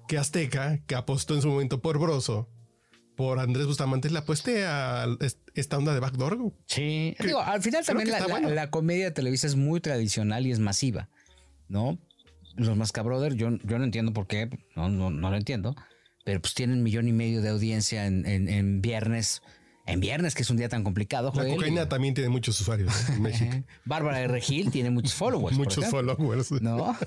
que 0.08 0.18
Azteca, 0.18 0.80
que 0.86 0.96
apostó 0.96 1.36
en 1.36 1.42
su 1.42 1.50
momento 1.50 1.82
por 1.82 1.98
Broso, 2.00 2.48
por 3.16 3.40
Andrés 3.40 3.68
Bustamante, 3.68 4.10
le 4.10 4.20
apueste 4.20 4.66
a 4.66 5.06
est- 5.20 5.40
esta 5.54 5.78
onda 5.78 5.94
de 5.94 6.00
backdoor. 6.00 6.54
Sí. 6.66 7.16
Digo, 7.20 7.40
al 7.42 7.62
final 7.62 7.86
también 7.86 8.10
la, 8.10 8.20
la- 8.28 8.40
la 8.40 8.70
comedia 8.72 9.06
de 9.06 9.12
Televisa 9.12 9.48
es 9.48 9.56
muy 9.56 9.80
tradicional 9.82 10.46
y 10.48 10.52
es 10.52 10.60
masiva, 10.60 11.10
¿no? 11.68 11.98
Los 12.56 12.76
Mascabrothers, 12.78 13.36
yo, 13.36 13.50
yo 13.64 13.78
no 13.80 13.84
entiendo 13.86 14.12
por 14.14 14.28
qué, 14.28 14.50
no, 14.76 14.90
no, 14.90 15.10
no 15.10 15.30
lo 15.30 15.38
entiendo, 15.38 15.76
pero 16.26 16.42
pues 16.42 16.54
tienen 16.54 16.78
un 16.78 16.84
millón 16.84 17.08
y 17.08 17.14
medio 17.14 17.42
de 17.42 17.50
audiencia 17.50 18.06
en, 18.08 18.26
en- 18.26 18.50
en 18.50 18.82
viernes, 18.82 19.42
en 19.86 20.00
viernes, 20.00 20.36
que 20.36 20.42
es 20.44 20.50
un 20.50 20.58
día 20.58 20.70
tan 20.70 20.84
complicado. 20.84 21.32
La 21.36 21.42
Joel. 21.44 21.56
cocaína 21.56 21.90
también 21.90 22.14
tiene 22.14 22.30
muchos 22.30 22.60
usuarios 22.60 22.94
¿eh? 23.10 23.14
en 23.16 23.22
México. 23.22 23.56
Bárbara 23.86 24.20
de 24.20 24.28
Regil 24.28 24.70
tiene 24.72 24.90
muchos 24.90 25.14
followers. 25.14 25.58
muchos 25.58 25.86
followers. 25.88 26.52
¿No? 26.62 26.96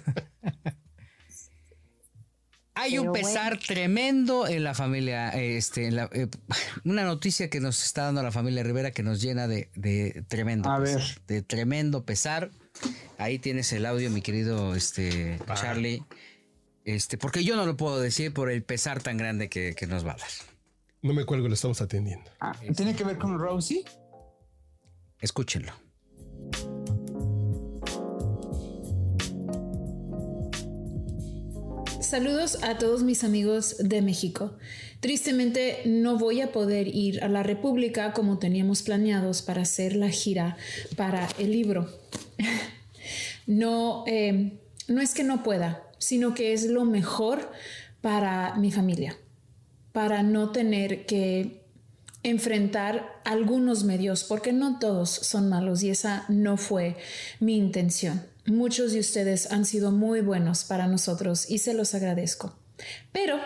Hay 2.76 2.98
un 2.98 3.12
pesar 3.12 3.58
tremendo 3.58 4.46
en 4.48 4.64
la 4.64 4.74
familia, 4.74 5.28
este, 5.30 5.86
en 5.86 5.96
la- 5.96 6.10
eh, 6.12 6.26
una 6.84 7.04
noticia 7.04 7.48
que 7.50 7.60
nos 7.60 7.82
está 7.84 8.04
dando 8.04 8.22
la 8.22 8.32
familia 8.32 8.62
Rivera 8.62 8.90
que 8.90 9.02
nos 9.02 9.20
llena 9.22 9.46
de, 9.46 9.70
de 9.76 10.24
tremendo 10.28 10.70
A 10.70 10.80
pesar, 10.82 10.98
ver. 11.00 11.20
de 11.26 11.42
tremendo 11.42 12.04
pesar. 12.04 12.50
Ahí 13.18 13.38
tienes 13.38 13.72
el 13.72 13.86
audio, 13.86 14.10
mi 14.10 14.20
querido 14.22 14.74
este. 14.74 15.38
Charlie. 15.54 16.02
Este, 16.84 17.16
porque 17.16 17.44
yo 17.44 17.56
no 17.56 17.64
lo 17.64 17.76
puedo 17.76 18.00
decir 18.00 18.34
por 18.34 18.50
el 18.50 18.62
pesar 18.62 19.02
tan 19.02 19.16
grande 19.16 19.48
que, 19.48 19.74
que 19.74 19.86
nos 19.86 20.04
va 20.06 20.12
a 20.12 20.16
dar. 20.16 20.28
No 21.00 21.14
me 21.14 21.24
cuelgo, 21.24 21.48
lo 21.48 21.54
estamos 21.54 21.80
atendiendo. 21.80 22.30
Ah, 22.40 22.54
¿Tiene 22.76 22.94
que 22.96 23.04
ver 23.04 23.16
con 23.18 23.38
Rosie? 23.38 23.84
Escúchenlo. 25.20 25.72
Saludos 32.14 32.58
a 32.62 32.78
todos 32.78 33.02
mis 33.02 33.24
amigos 33.24 33.74
de 33.80 34.00
México. 34.00 34.52
Tristemente 35.00 35.82
no 35.84 36.16
voy 36.16 36.42
a 36.42 36.52
poder 36.52 36.86
ir 36.86 37.24
a 37.24 37.28
la 37.28 37.42
República 37.42 38.12
como 38.12 38.38
teníamos 38.38 38.82
planeados 38.82 39.42
para 39.42 39.62
hacer 39.62 39.96
la 39.96 40.10
gira 40.10 40.56
para 40.96 41.28
el 41.38 41.50
libro. 41.50 41.92
no, 43.48 44.04
eh, 44.06 44.60
no 44.86 45.00
es 45.00 45.12
que 45.12 45.24
no 45.24 45.42
pueda, 45.42 45.82
sino 45.98 46.34
que 46.34 46.52
es 46.52 46.66
lo 46.66 46.84
mejor 46.84 47.50
para 48.00 48.54
mi 48.58 48.70
familia, 48.70 49.16
para 49.90 50.22
no 50.22 50.52
tener 50.52 51.06
que 51.06 51.64
enfrentar 52.22 53.20
algunos 53.24 53.82
medios, 53.82 54.22
porque 54.22 54.52
no 54.52 54.78
todos 54.78 55.10
son 55.10 55.48
malos 55.48 55.82
y 55.82 55.90
esa 55.90 56.26
no 56.28 56.58
fue 56.58 56.96
mi 57.40 57.56
intención. 57.56 58.22
Muchos 58.46 58.92
de 58.92 59.00
ustedes 59.00 59.50
han 59.50 59.64
sido 59.64 59.90
muy 59.90 60.20
buenos 60.20 60.64
para 60.64 60.86
nosotros 60.86 61.50
y 61.50 61.58
se 61.58 61.72
los 61.74 61.94
agradezco. 61.94 62.58
Pero 63.12 63.36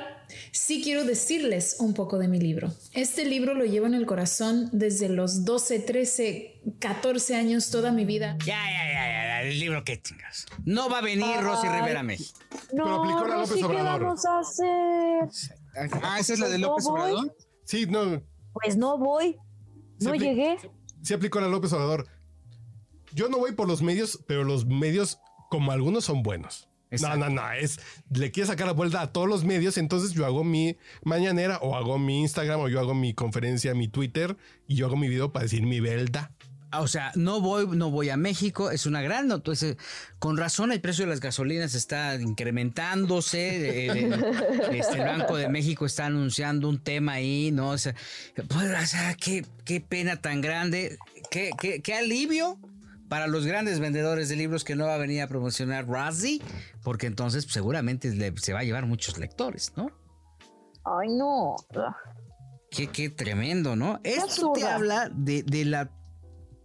sí 0.52 0.82
quiero 0.82 1.04
decirles 1.04 1.76
un 1.78 1.94
poco 1.94 2.18
de 2.18 2.26
mi 2.28 2.40
libro. 2.40 2.72
Este 2.94 3.24
libro 3.24 3.54
lo 3.54 3.64
llevo 3.64 3.86
en 3.86 3.94
el 3.94 4.06
corazón 4.06 4.68
desde 4.72 5.08
los 5.08 5.44
12, 5.44 5.78
13, 5.80 6.62
14 6.80 7.36
años, 7.36 7.70
toda 7.70 7.92
mi 7.92 8.04
vida. 8.04 8.36
Ya, 8.40 8.56
ya, 8.70 8.92
ya, 8.92 9.06
ya, 9.06 9.42
el 9.42 9.58
libro 9.60 9.84
que 9.84 9.98
tengas. 9.98 10.46
No 10.64 10.88
va 10.90 10.98
a 10.98 11.02
venir 11.02 11.26
Rosy 11.42 11.68
Rivera 11.68 12.00
a 12.00 12.02
México. 12.02 12.38
No, 12.72 13.02
aplicó 13.02 13.24
la 13.26 13.34
Rosy, 13.36 13.54
¿qué 13.60 13.64
Obrador. 13.66 14.02
vamos 14.02 14.24
a 14.26 14.38
hacer? 14.40 15.54
Ah, 16.02 16.18
esa 16.18 16.32
es 16.32 16.38
la 16.40 16.48
de 16.48 16.58
López 16.58 16.84
No 16.86 16.90
voy. 16.92 17.00
Obrador. 17.12 17.36
Sí, 17.64 17.86
no, 17.86 18.22
Pues 18.52 18.76
no 18.76 18.98
voy. 18.98 19.36
No 20.00 20.10
Se 20.10 20.16
apli- 20.16 20.20
llegué. 20.20 20.56
sí 21.02 21.14
aplicó 21.14 21.40
la 21.40 21.48
López 21.48 21.72
Obrador. 21.72 22.06
Yo 23.14 23.28
no 23.28 23.38
voy 23.38 23.52
por 23.52 23.68
los 23.68 23.82
medios, 23.82 24.20
pero 24.26 24.44
los 24.44 24.66
medios, 24.66 25.18
como 25.50 25.72
algunos, 25.72 26.04
son 26.04 26.22
buenos. 26.22 26.68
Exacto. 26.90 27.18
No, 27.18 27.28
no, 27.28 27.42
no, 27.42 27.52
es, 27.52 27.78
le 28.10 28.30
quiere 28.30 28.46
sacar 28.46 28.66
la 28.66 28.72
vuelta 28.72 29.02
a 29.02 29.12
todos 29.12 29.28
los 29.28 29.44
medios, 29.44 29.76
entonces 29.76 30.12
yo 30.12 30.24
hago 30.24 30.42
mi 30.42 30.78
mañanera 31.04 31.58
o 31.58 31.76
hago 31.76 31.98
mi 31.98 32.20
Instagram 32.20 32.60
o 32.60 32.68
yo 32.68 32.80
hago 32.80 32.94
mi 32.94 33.12
conferencia, 33.12 33.74
mi 33.74 33.88
Twitter 33.88 34.36
y 34.66 34.76
yo 34.76 34.86
hago 34.86 34.96
mi 34.96 35.08
video 35.08 35.32
para 35.32 35.42
decir 35.42 35.62
mi 35.62 35.80
verdad. 35.80 36.30
O 36.72 36.86
sea, 36.86 37.12
no 37.14 37.40
voy, 37.40 37.66
no 37.66 37.90
voy 37.90 38.10
a 38.10 38.18
México, 38.18 38.70
es 38.70 38.84
una 38.84 39.00
gran 39.00 39.26
noticia. 39.26 39.74
Con 40.18 40.36
razón, 40.36 40.70
el 40.70 40.82
precio 40.82 41.04
de 41.04 41.10
las 41.10 41.20
gasolinas 41.20 41.74
está 41.74 42.16
incrementándose. 42.16 43.86
eh, 43.86 43.86
eh, 43.86 44.10
este, 44.72 44.98
el 44.98 45.04
Banco 45.04 45.36
de 45.36 45.48
México 45.48 45.86
está 45.86 46.06
anunciando 46.06 46.68
un 46.68 46.78
tema 46.78 47.14
ahí, 47.14 47.50
¿no? 47.52 47.70
O 47.70 47.78
sea, 47.78 47.94
pues, 48.48 48.70
o 48.70 48.86
sea, 48.86 49.14
qué, 49.14 49.46
qué 49.64 49.80
pena 49.80 50.16
tan 50.16 50.42
grande, 50.42 50.98
qué, 51.30 51.52
qué, 51.58 51.80
qué 51.80 51.94
alivio 51.94 52.58
para 53.08 53.26
los 53.26 53.46
grandes 53.46 53.80
vendedores 53.80 54.28
de 54.28 54.36
libros 54.36 54.64
que 54.64 54.74
no 54.76 54.86
va 54.86 54.94
a 54.94 54.98
venir 54.98 55.22
a 55.22 55.28
promocionar 55.28 55.88
Razzie, 55.88 56.40
porque 56.82 57.06
entonces 57.06 57.44
pues, 57.44 57.54
seguramente 57.54 58.10
le- 58.14 58.36
se 58.38 58.52
va 58.52 58.60
a 58.60 58.64
llevar 58.64 58.86
muchos 58.86 59.18
lectores, 59.18 59.72
¿no? 59.76 59.90
Ay, 60.84 61.08
no. 61.16 61.56
Qué, 62.70 62.88
qué 62.88 63.10
tremendo, 63.10 63.76
¿no? 63.76 64.00
Esto 64.04 64.52
te 64.54 64.64
habla 64.66 65.10
de, 65.14 65.42
de 65.42 65.64
la 65.64 65.90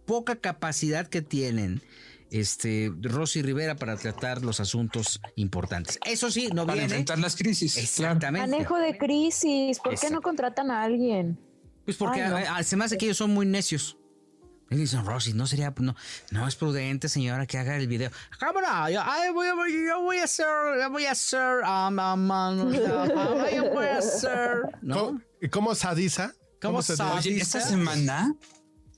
poca 0.06 0.36
capacidad 0.36 1.06
que 1.06 1.22
tienen 1.22 1.82
este 2.30 2.90
Rosy 3.00 3.42
Rivera 3.42 3.76
para 3.76 3.96
tratar 3.96 4.42
los 4.42 4.60
asuntos 4.60 5.20
importantes. 5.36 5.98
Eso 6.04 6.30
sí, 6.30 6.48
no 6.48 6.62
Para 6.66 6.74
viene. 6.74 6.84
enfrentar 6.86 7.18
las 7.18 7.36
crisis. 7.36 7.76
Exactamente. 7.78 8.48
Manejo 8.50 8.76
de 8.78 8.98
crisis. 8.98 9.78
¿Por 9.78 9.98
qué 9.98 10.10
no 10.10 10.20
contratan 10.20 10.70
a 10.70 10.82
alguien? 10.82 11.38
Pues 11.84 11.96
porque 11.96 12.22
Ay, 12.22 12.30
no. 12.30 12.36
a- 12.36 12.56
a- 12.58 12.62
se 12.62 12.76
me 12.76 12.84
hace 12.84 12.98
que 12.98 13.06
ellos 13.06 13.18
son 13.18 13.32
muy 13.32 13.46
necios. 13.46 13.96
Y 14.70 14.76
dicen, 14.76 15.04
Rosy, 15.04 15.34
no 15.34 15.46
sería, 15.46 15.72
no, 15.78 15.94
no 16.30 16.48
es 16.48 16.56
prudente, 16.56 17.08
señora, 17.08 17.46
que 17.46 17.58
haga 17.58 17.76
el 17.76 17.86
video. 17.86 18.10
Cámara, 18.38 18.90
yo, 18.90 19.00
ay, 19.04 19.30
voy, 19.32 19.46
a- 19.48 19.52
yo 19.88 20.00
voy 20.02 20.18
a 20.18 20.24
hacer, 20.24 20.46
yo 20.80 20.90
voy 20.90 21.04
a 21.04 21.12
hacer, 21.12 21.58
um, 21.62 21.98
um, 21.98 22.30
um, 22.30 22.72
yo 22.72 23.70
voy 23.72 23.86
a 23.86 23.98
hacer, 23.98 24.62
¿no? 24.82 24.96
¿Cómo, 24.96 25.20
¿Cómo 25.50 25.74
sadiza? 25.74 26.32
¿Cómo 26.60 26.78
Oye, 26.78 27.36
esta 27.36 27.60
semana, 27.60 28.34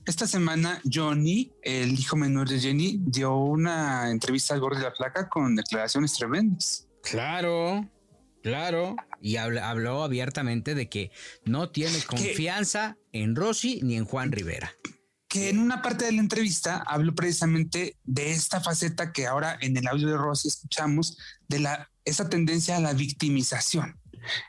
esta 0.05 0.25
semana, 0.25 0.81
Johnny, 0.91 1.51
el 1.63 1.99
hijo 1.99 2.15
menor 2.15 2.47
de 2.47 2.61
Jenny, 2.61 2.97
dio 3.01 3.35
una 3.35 4.09
entrevista 4.09 4.53
al 4.53 4.61
Gordo 4.61 4.77
de 4.79 4.85
la 4.85 4.93
Placa 4.93 5.27
con 5.27 5.53
declaraciones 5.55 6.13
tremendas. 6.13 6.87
Claro, 7.03 7.85
claro. 8.41 8.95
Y 9.21 9.35
habló 9.35 10.03
abiertamente 10.03 10.75
de 10.75 10.87
que 10.87 11.11
no 11.43 11.69
tiene 11.71 12.01
confianza 12.03 12.97
en 13.11 13.35
Rosy 13.35 13.81
ni 13.83 13.97
en 13.97 14.05
Juan 14.05 14.31
Rivera. 14.31 14.71
Que 15.37 15.49
en 15.49 15.59
una 15.59 15.81
parte 15.83 16.05
de 16.05 16.13
la 16.13 16.21
entrevista 16.21 16.83
habló 16.87 17.13
precisamente 17.13 17.95
de 18.03 18.31
esta 18.31 18.59
faceta 18.59 19.11
que 19.11 19.27
ahora 19.27 19.57
en 19.61 19.77
el 19.77 19.87
audio 19.87 20.07
de 20.07 20.17
Rosy 20.17 20.47
escuchamos, 20.47 21.17
de 21.47 21.59
la, 21.59 21.91
esa 22.05 22.27
tendencia 22.27 22.77
a 22.77 22.79
la 22.79 22.93
victimización. 22.93 23.99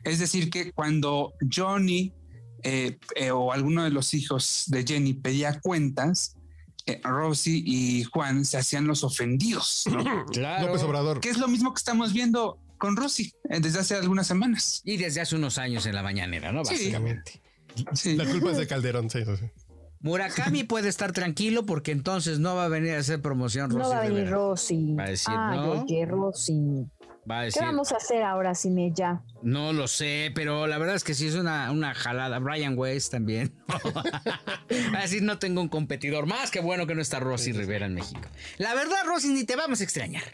Es 0.02 0.18
decir, 0.18 0.48
que 0.48 0.72
cuando 0.72 1.34
Johnny 1.54 2.14
eh, 2.62 2.98
eh, 3.16 3.30
o 3.30 3.52
alguno 3.52 3.84
de 3.84 3.90
los 3.90 4.14
hijos 4.14 4.64
de 4.68 4.84
Jenny 4.84 5.12
pedía 5.12 5.60
cuentas, 5.60 6.36
eh, 6.86 7.00
Rosy 7.04 7.62
y 7.66 8.04
Juan 8.04 8.46
se 8.46 8.56
hacían 8.56 8.86
los 8.86 9.04
ofendidos. 9.04 9.84
¿no? 9.90 10.24
Claro. 10.32 10.68
López 10.68 10.82
Obrador. 10.82 11.20
que 11.20 11.28
es 11.28 11.36
lo 11.36 11.48
mismo 11.48 11.74
que 11.74 11.78
estamos 11.78 12.14
viendo 12.14 12.58
con 12.78 12.96
Rosy 12.96 13.34
eh, 13.50 13.60
desde 13.60 13.80
hace 13.80 13.94
algunas 13.96 14.26
semanas. 14.26 14.80
Y 14.84 14.96
desde 14.96 15.20
hace 15.20 15.36
unos 15.36 15.58
años 15.58 15.84
en 15.84 15.94
la 15.94 16.02
mañanera, 16.02 16.50
¿no? 16.50 16.64
Sí. 16.64 16.74
Básicamente. 16.74 17.42
Sí. 17.92 18.16
La 18.16 18.24
culpa 18.24 18.52
es 18.52 18.56
de 18.56 18.66
Calderón, 18.66 19.10
sí, 19.10 19.24
sí, 19.24 19.36
sí. 19.36 19.67
Murakami 20.00 20.64
puede 20.64 20.88
estar 20.88 21.12
tranquilo 21.12 21.66
porque 21.66 21.90
entonces 21.92 22.38
no 22.38 22.54
va 22.56 22.64
a 22.64 22.68
venir 22.68 22.92
a 22.94 22.98
hacer 22.98 23.20
promoción 23.20 23.70
Rosy 23.70 23.82
no 23.82 23.88
va 23.88 23.98
a 23.98 24.08
venir. 24.08 24.30
Rosy. 24.30 24.94
Va 24.94 25.04
a 25.04 25.08
decir, 25.08 25.34
Ay, 25.36 25.58
no. 25.58 25.70
oye, 25.82 26.06
Rosy. 26.06 26.86
Va 27.30 27.40
a 27.40 27.48
¿Qué 27.48 27.60
vamos 27.60 27.92
a 27.92 27.96
hacer 27.96 28.22
ahora 28.22 28.54
sin 28.54 28.78
ella? 28.78 29.20
no 29.42 29.72
lo 29.74 29.86
sé, 29.86 30.32
pero 30.34 30.66
la 30.66 30.78
verdad 30.78 30.96
es 30.96 31.04
que 31.04 31.12
sí 31.14 31.26
es 31.26 31.34
una, 31.34 31.70
una 31.70 31.92
jalada. 31.94 32.38
Brian 32.38 32.76
Weiss 32.78 33.10
también. 33.10 33.54
Va 34.94 34.98
a 34.98 35.02
decir, 35.02 35.22
no 35.22 35.38
tengo 35.38 35.60
un 35.60 35.68
competidor 35.68 36.24
más. 36.26 36.50
que 36.50 36.60
bueno 36.60 36.86
que 36.86 36.94
no 36.94 37.02
está 37.02 37.20
Rosy 37.20 37.52
Rivera 37.52 37.84
en 37.86 37.94
México. 37.94 38.22
La 38.56 38.72
verdad, 38.74 39.04
Rosy, 39.04 39.28
ni 39.28 39.44
te 39.44 39.56
vamos 39.56 39.80
a 39.80 39.84
extrañar. 39.84 40.24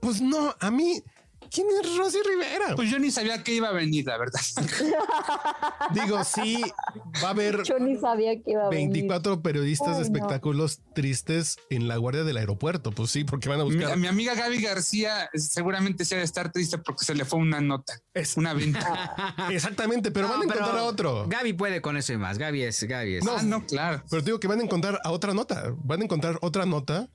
Pues 0.00 0.20
no, 0.20 0.54
a 0.58 0.70
mí, 0.72 1.02
¿quién 1.52 1.66
es 1.82 1.96
Rosy 1.96 2.18
Rivera? 2.26 2.74
Pues 2.76 2.90
yo 2.90 2.98
ni 2.98 3.10
sabía 3.10 3.42
que 3.42 3.54
iba 3.54 3.68
a 3.68 3.72
venir, 3.72 4.06
la 4.06 4.18
verdad. 4.18 4.40
Digo, 5.94 6.22
sí, 6.24 6.60
va 7.22 7.28
a 7.28 7.30
haber 7.30 7.62
Yo 7.64 7.78
ni 7.78 7.96
sabía 7.98 8.34
que 8.42 8.52
iba 8.52 8.66
a 8.66 8.68
venir. 8.68 8.90
24 8.92 9.42
periodistas 9.42 9.98
de 9.98 10.02
no. 10.02 10.02
espectáculos 10.02 10.80
tristes 10.94 11.56
en 11.70 11.88
la 11.88 11.96
guardia 11.96 12.24
del 12.24 12.36
aeropuerto. 12.36 12.92
Pues 12.92 13.10
sí, 13.10 13.24
porque 13.24 13.48
van 13.48 13.60
a 13.60 13.64
buscar. 13.64 13.96
mi 13.96 14.06
amiga 14.06 14.34
Gaby 14.34 14.60
García 14.62 15.28
seguramente 15.34 16.04
se 16.04 16.14
ha 16.14 16.18
de 16.18 16.24
estar 16.24 16.52
triste 16.52 16.78
porque 16.78 17.04
se 17.04 17.14
le 17.14 17.24
fue 17.24 17.38
una 17.38 17.60
nota, 17.60 17.94
Es- 18.14 18.36
una 18.36 18.54
venta. 18.54 19.14
Exactamente, 19.50 20.10
pero 20.10 20.26
No, 20.28 20.34
van 20.34 20.42
a 20.42 20.44
encontrar 20.44 20.76
a 20.78 20.82
otro. 20.84 21.26
Gaby 21.28 21.52
puede 21.54 21.80
con 21.80 21.96
eso 21.96 22.12
y 22.12 22.16
más. 22.18 22.38
Gaby 22.38 22.62
es, 22.62 22.82
Gaby 22.84 23.16
es. 23.16 23.26
ah, 23.26 23.42
no, 23.42 23.66
claro. 23.66 24.02
Pero 24.08 24.22
digo 24.22 24.40
que 24.40 24.46
van 24.48 24.60
a 24.60 24.64
encontrar 24.64 25.00
a 25.04 25.10
otra 25.10 25.34
nota. 25.34 25.74
Van 25.84 26.00
a 26.00 26.04
encontrar 26.04 26.38
otra 26.42 26.66
nota. 26.66 27.08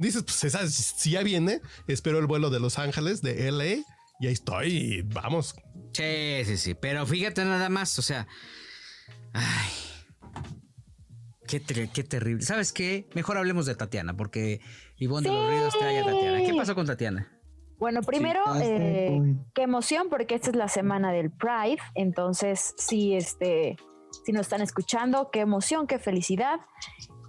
Dices, 0.00 0.22
pues 0.24 0.42
esa, 0.44 0.66
si 0.68 1.10
ya 1.10 1.22
viene, 1.22 1.60
espero 1.86 2.18
el 2.18 2.26
vuelo 2.26 2.50
de 2.50 2.58
Los 2.58 2.78
Ángeles, 2.78 3.22
de 3.22 3.50
LA, 3.52 3.84
y 4.18 4.26
ahí 4.26 4.32
estoy. 4.32 4.68
y 4.72 5.02
vamos. 5.02 5.54
Sí, 5.92 6.42
sí, 6.44 6.56
sí. 6.56 6.74
Pero 6.74 7.06
fíjate 7.06 7.44
nada 7.44 7.68
más, 7.68 7.98
o 7.98 8.02
sea. 8.02 8.26
Ay. 9.32 9.70
Qué, 11.46 11.58
ter- 11.60 11.88
qué 11.90 12.04
terrible. 12.04 12.42
¿Sabes 12.44 12.72
qué? 12.72 13.08
Mejor 13.14 13.36
hablemos 13.36 13.66
de 13.66 13.74
Tatiana, 13.74 14.16
porque 14.16 14.60
Ivonne 14.96 15.28
de 15.28 15.34
los 15.34 15.50
Ríos 15.50 15.78
trae 15.78 15.98
a 15.98 16.04
Tatiana. 16.04 16.38
¿Qué 16.46 16.54
pasó 16.54 16.74
con 16.74 16.86
Tatiana? 16.86 17.28
Bueno, 17.78 18.02
primero, 18.02 18.40
eh, 18.62 19.20
qué 19.54 19.62
emoción, 19.62 20.08
porque 20.10 20.34
esta 20.36 20.50
es 20.50 20.56
la 20.56 20.68
semana 20.68 21.12
del 21.12 21.30
Pride. 21.30 21.78
Entonces, 21.94 22.74
sí, 22.76 23.14
este, 23.14 23.76
si 24.24 24.32
nos 24.32 24.42
están 24.42 24.60
escuchando, 24.60 25.30
qué 25.32 25.40
emoción, 25.40 25.86
qué 25.86 25.98
felicidad. 25.98 26.60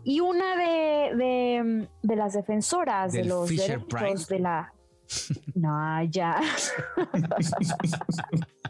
Y 0.04 0.20
una 0.20 0.56
de, 0.56 1.16
de, 1.16 1.88
de 2.02 2.16
las 2.16 2.34
defensoras 2.34 3.14
de 3.14 3.26
los 3.26 3.48
Fisher 3.50 3.80
derechos 3.86 4.28
de 4.28 4.40
la. 4.40 4.74
No, 5.56 6.04
ya. 6.04 6.42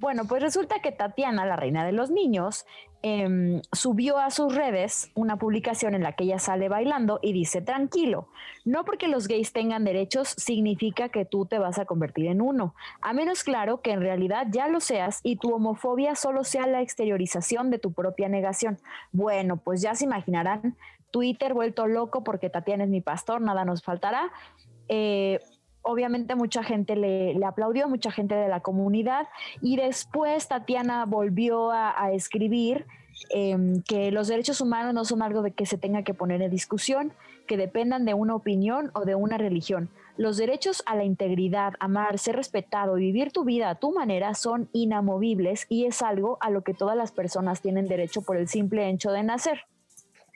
Bueno, 0.00 0.24
pues 0.24 0.42
resulta 0.42 0.80
que 0.80 0.92
Tatiana, 0.92 1.44
la 1.44 1.56
reina 1.56 1.84
de 1.84 1.92
los 1.92 2.10
niños, 2.10 2.64
em, 3.02 3.60
subió 3.70 4.16
a 4.16 4.30
sus 4.30 4.54
redes 4.54 5.10
una 5.14 5.36
publicación 5.36 5.94
en 5.94 6.02
la 6.02 6.12
que 6.12 6.24
ella 6.24 6.38
sale 6.38 6.70
bailando 6.70 7.18
y 7.20 7.34
dice, 7.34 7.60
tranquilo, 7.60 8.28
no 8.64 8.86
porque 8.86 9.08
los 9.08 9.28
gays 9.28 9.52
tengan 9.52 9.84
derechos 9.84 10.28
significa 10.38 11.10
que 11.10 11.26
tú 11.26 11.44
te 11.44 11.58
vas 11.58 11.78
a 11.78 11.84
convertir 11.84 12.28
en 12.28 12.40
uno, 12.40 12.74
a 13.02 13.12
menos 13.12 13.44
claro 13.44 13.82
que 13.82 13.92
en 13.92 14.00
realidad 14.00 14.46
ya 14.50 14.68
lo 14.68 14.80
seas 14.80 15.20
y 15.22 15.36
tu 15.36 15.52
homofobia 15.52 16.14
solo 16.14 16.44
sea 16.44 16.66
la 16.66 16.80
exteriorización 16.80 17.70
de 17.70 17.78
tu 17.78 17.92
propia 17.92 18.30
negación. 18.30 18.78
Bueno, 19.12 19.58
pues 19.58 19.82
ya 19.82 19.94
se 19.94 20.04
imaginarán, 20.06 20.78
Twitter 21.10 21.52
vuelto 21.52 21.86
loco 21.86 22.24
porque 22.24 22.48
Tatiana 22.48 22.84
es 22.84 22.90
mi 22.90 23.02
pastor, 23.02 23.42
nada 23.42 23.66
nos 23.66 23.82
faltará. 23.82 24.32
Eh, 24.88 25.40
obviamente 25.82 26.34
mucha 26.34 26.62
gente 26.62 26.96
le, 26.96 27.36
aplaudió, 27.44 27.88
mucha 27.88 28.10
gente 28.10 28.34
de 28.34 28.48
la 28.48 28.60
comunidad, 28.60 29.28
y 29.60 29.76
después 29.76 30.48
Tatiana 30.48 31.04
volvió 31.06 31.70
a, 31.70 32.02
a 32.02 32.12
escribir 32.12 32.86
em, 33.30 33.82
que 33.82 34.10
los 34.10 34.28
derechos 34.28 34.60
humanos 34.60 34.94
no 34.94 35.04
son 35.04 35.22
algo 35.22 35.42
de 35.42 35.52
que 35.52 35.66
se 35.66 35.78
tenga 35.78 36.02
que 36.02 36.14
poner 36.14 36.42
en 36.42 36.50
discusión, 36.50 37.12
que 37.46 37.56
dependan 37.56 38.04
de 38.04 38.14
una 38.14 38.34
opinión 38.34 38.90
o 38.94 39.04
de 39.04 39.14
una 39.14 39.36
religión. 39.36 39.90
Los 40.16 40.36
derechos 40.36 40.82
a 40.86 40.96
la 40.96 41.04
integridad, 41.04 41.72
amar, 41.80 42.18
ser 42.18 42.36
respetado 42.36 42.98
y 42.98 43.00
vivir 43.00 43.32
tu 43.32 43.44
vida 43.44 43.70
a 43.70 43.74
tu 43.76 43.92
manera 43.92 44.34
son 44.34 44.68
inamovibles 44.72 45.66
y 45.68 45.86
es 45.86 46.02
algo 46.02 46.36
a 46.40 46.50
lo 46.50 46.62
que 46.62 46.74
todas 46.74 46.96
las 46.96 47.10
personas 47.10 47.62
tienen 47.62 47.88
derecho 47.88 48.20
por 48.22 48.36
el 48.36 48.46
simple 48.46 48.88
hecho 48.90 49.12
de 49.12 49.22
nacer. 49.22 49.64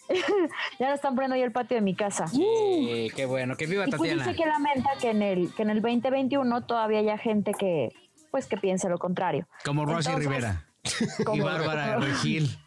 ya 0.79 0.89
lo 0.89 0.95
están 0.95 1.15
poniendo 1.15 1.35
ahí 1.35 1.43
el 1.43 1.53
patio 1.53 1.77
de 1.77 1.81
mi 1.81 1.95
casa. 1.95 2.27
Sí, 2.29 3.11
qué 3.17 3.27
bueno, 3.27 3.57
que 3.57 3.67
viva 3.67 3.85
Y 3.87 3.91
pues 3.91 4.01
Tatiana. 4.01 4.25
dice 4.25 4.37
que 4.37 4.47
lamenta 4.49 4.91
que 5.01 5.11
en 5.11 5.23
el 5.23 5.55
que 5.55 5.63
en 5.63 5.71
el 5.71 5.81
2021 5.83 6.67
todavía 6.67 6.99
haya 7.01 7.19
gente 7.19 7.53
que 7.59 7.89
pues 8.31 8.47
que 8.47 8.57
piense 8.57 8.89
lo 8.89 8.99
contrario. 8.99 9.47
Como 9.65 9.85
Rosy 9.87 10.09
Entonces, 10.11 10.27
Rivera 10.29 10.67
y 11.21 11.25
como- 11.25 11.45
Bárbara 11.45 11.97
Regil. 11.99 12.59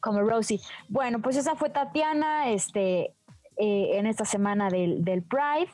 como 0.00 0.20
Rosie. 0.22 0.60
Bueno, 0.88 1.20
pues 1.20 1.36
esa 1.36 1.54
fue 1.56 1.70
Tatiana, 1.70 2.50
este, 2.50 3.14
eh, 3.56 3.90
en 3.98 4.06
esta 4.06 4.24
semana 4.24 4.68
del, 4.68 5.04
del 5.04 5.22
Pride. 5.22 5.70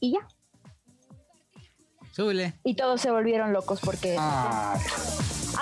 Y 0.00 0.12
ya. 0.12 0.26
Súbele. 2.12 2.54
Y 2.64 2.74
todos 2.74 3.00
se 3.00 3.10
volvieron 3.10 3.52
locos 3.52 3.80
porque. 3.80 4.16
Ah, 4.18 4.76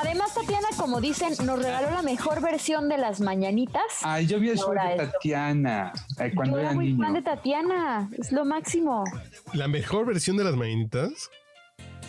Además, 0.01 0.33
Tatiana, 0.33 0.69
como 0.77 1.01
dicen, 1.01 1.35
nos 1.45 1.59
regaló 1.61 1.91
la 1.91 2.03
mejor 2.03 2.41
versión 2.41 2.89
de 2.89 2.99
las 2.99 3.21
mañanitas. 3.21 3.83
ay, 4.03 4.27
yo 4.27 4.39
vi 4.39 4.51
el 4.51 4.57
show 4.59 4.73
de. 4.73 4.97
Tatiana 4.97 5.93
eh, 6.19 6.31
cuando 6.35 6.55
Yo 6.57 6.61
era 6.61 6.69
era 6.69 6.75
muy 6.77 6.87
niño. 6.93 7.05
fan 7.05 7.15
de 7.15 7.23
Tatiana, 7.23 8.09
es 8.17 8.31
lo 8.33 8.45
máximo. 8.45 9.05
La 9.55 9.67
mejor 9.67 10.07
versión 10.07 10.37
de 10.37 10.45
las 10.45 10.55
mañanitas. 10.55 11.11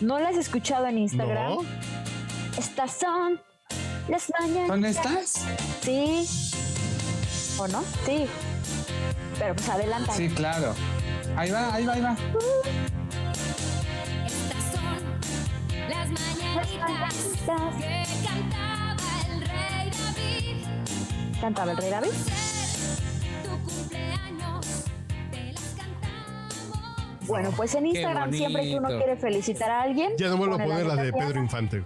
¿No 0.00 0.18
la 0.20 0.28
has 0.28 0.36
escuchado 0.36 0.86
en 0.86 0.98
Instagram? 0.98 1.54
No. 1.54 1.60
Estas 2.58 2.92
son 2.92 3.40
las 4.08 4.30
mañanitas. 4.40 4.68
¿Son 4.68 4.84
estas? 4.84 5.46
Sí. 5.82 6.26
¿O 7.58 7.66
no? 7.68 7.82
Sí. 8.06 8.26
Pero 9.38 9.54
pues 9.54 9.68
adelanta. 9.68 10.12
Sí, 10.12 10.28
claro. 10.28 10.74
Ahí 11.36 11.50
va, 11.50 11.74
ahí 11.74 11.86
va, 11.86 11.92
ahí 11.94 12.00
va. 12.02 12.16
Estas 12.16 12.79
que 16.68 16.78
cantaba 18.26 18.96
el 19.32 19.40
rey 19.40 19.90
David. 19.90 21.40
Cantaba 21.40 21.72
el 21.72 21.76
rey 21.78 21.90
David. 21.90 22.10
Ser 22.10 23.42
tu 23.42 23.58
cumpleaños, 23.64 24.66
te 25.30 25.52
las 25.52 25.74
cantamos. 25.76 27.26
Bueno, 27.26 27.50
pues 27.56 27.74
en 27.74 27.86
Instagram 27.86 28.32
siempre 28.32 28.62
que 28.62 28.76
uno 28.76 28.88
quiere 28.88 29.16
felicitar 29.16 29.70
a 29.70 29.82
alguien. 29.82 30.12
Ya 30.18 30.28
no 30.28 30.36
vuelvo 30.36 30.54
a 30.56 30.58
pone 30.58 30.70
poner 30.70 30.86
la 30.86 30.96
de. 30.96 31.12
Pedro 31.12 31.40
Infante. 31.40 31.84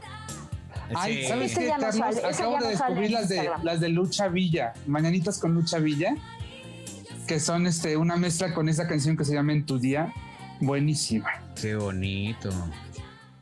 Ay, 0.95 1.23
Sí. 1.23 1.29
¿sabes 1.29 1.57
qué, 1.59 1.67
ya 1.67 1.79
no 1.79 1.85
Carlos? 1.85 1.97
sale, 1.97 2.29
ese 2.31 2.43
Acabo 2.43 2.59
ya 2.59 2.67
de 2.67 2.69
descubrir 2.73 3.11
las 3.11 3.29
de, 3.31 3.51
las 3.63 3.81
de 3.81 3.89
Lucha 3.89 4.29
Villa, 4.29 4.75
Mañanitas 4.87 5.39
con 5.39 5.55
Lucha 5.55 5.79
Villa, 5.79 6.15
que 7.27 7.41
son 7.41 7.67
este, 7.67 7.97
una 7.97 8.17
mezcla 8.17 8.53
con 8.53 8.69
esa 8.69 8.87
canción 8.87 9.17
que 9.17 9.25
se 9.25 9.33
llama 9.33 9.53
En 9.55 9.65
tu 9.65 9.79
día. 9.79 10.13
Buenísima. 10.61 11.31
Qué 11.61 11.75
bonito. 11.75 12.51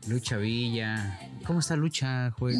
Lucha 0.08 0.36
Villa. 0.36 1.18
¿Cómo 1.46 1.60
está 1.60 1.76
Lucha, 1.76 2.30
Joel? 2.32 2.56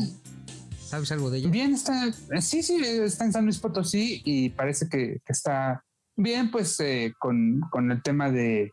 ¿Sabes 0.81 1.11
algo 1.13 1.31
de 1.31 1.39
ella? 1.39 1.49
Bien, 1.51 1.73
está, 1.75 2.07
eh, 2.09 2.43
sí, 2.43 2.63
sí, 2.63 2.77
está 2.77 3.25
en 3.25 3.33
San 3.33 3.45
Luis 3.45 3.59
Potosí 3.59 4.21
y 4.25 4.51
parece 4.51 4.89
que, 4.89 5.21
que 5.25 5.33
está 5.33 5.83
bien, 6.17 6.51
pues 6.51 6.79
eh, 6.81 7.15
con, 7.19 7.61
con 7.71 7.91
el 7.91 8.03
tema 8.03 8.31
de, 8.31 8.73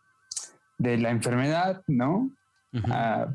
de 0.77 0.97
la 0.97 1.11
enfermedad, 1.11 1.81
¿no? 1.87 2.31
Ah, 2.85 3.27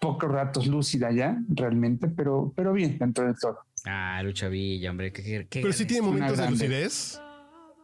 pocos 0.00 0.30
ratos 0.30 0.66
lúcida 0.66 1.10
ya, 1.12 1.38
realmente, 1.48 2.08
pero, 2.08 2.52
pero 2.54 2.72
bien 2.72 2.98
dentro 2.98 3.26
de 3.26 3.34
todo. 3.40 3.58
Ah, 3.86 4.20
Lucha 4.22 4.48
Villa, 4.48 4.90
hombre. 4.90 5.12
Qué, 5.12 5.22
qué- 5.22 5.46
qué 5.48 5.60
Pero 5.60 5.72
sí 5.72 5.84
gran- 5.84 5.88
tiene 5.88 6.02
momentos 6.06 6.30
de 6.32 6.36
grande. 6.36 6.50
lucidez. 6.68 7.20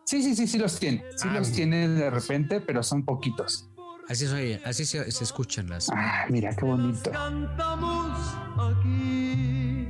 Sí, 0.04 0.22
sí, 0.22 0.34
sí, 0.34 0.46
sí 0.48 0.58
los 0.58 0.78
tiene. 0.80 1.04
Sí 1.16 1.28
Ah, 1.30 1.34
los 1.38 1.52
tiene 1.52 1.88
de 1.88 2.10
repente, 2.10 2.60
pero 2.60 2.82
son 2.82 3.04
poquitos. 3.04 3.69
Así, 4.10 4.26
soy, 4.26 4.60
así 4.64 4.84
se, 4.84 5.08
se 5.12 5.22
escuchan 5.22 5.68
las. 5.68 5.88
Ah, 5.94 6.26
mira 6.28 6.52
qué 6.56 6.64
bonito. 6.64 7.12
Cantamos 7.12 8.18
aquí. 8.58 9.86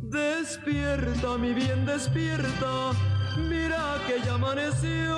Despierta, 0.00 1.36
mi 1.36 1.52
bien, 1.52 1.84
despierta. 1.84 2.92
Mira 3.36 3.98
que 4.06 4.24
ya 4.24 4.36
amaneció. 4.36 5.12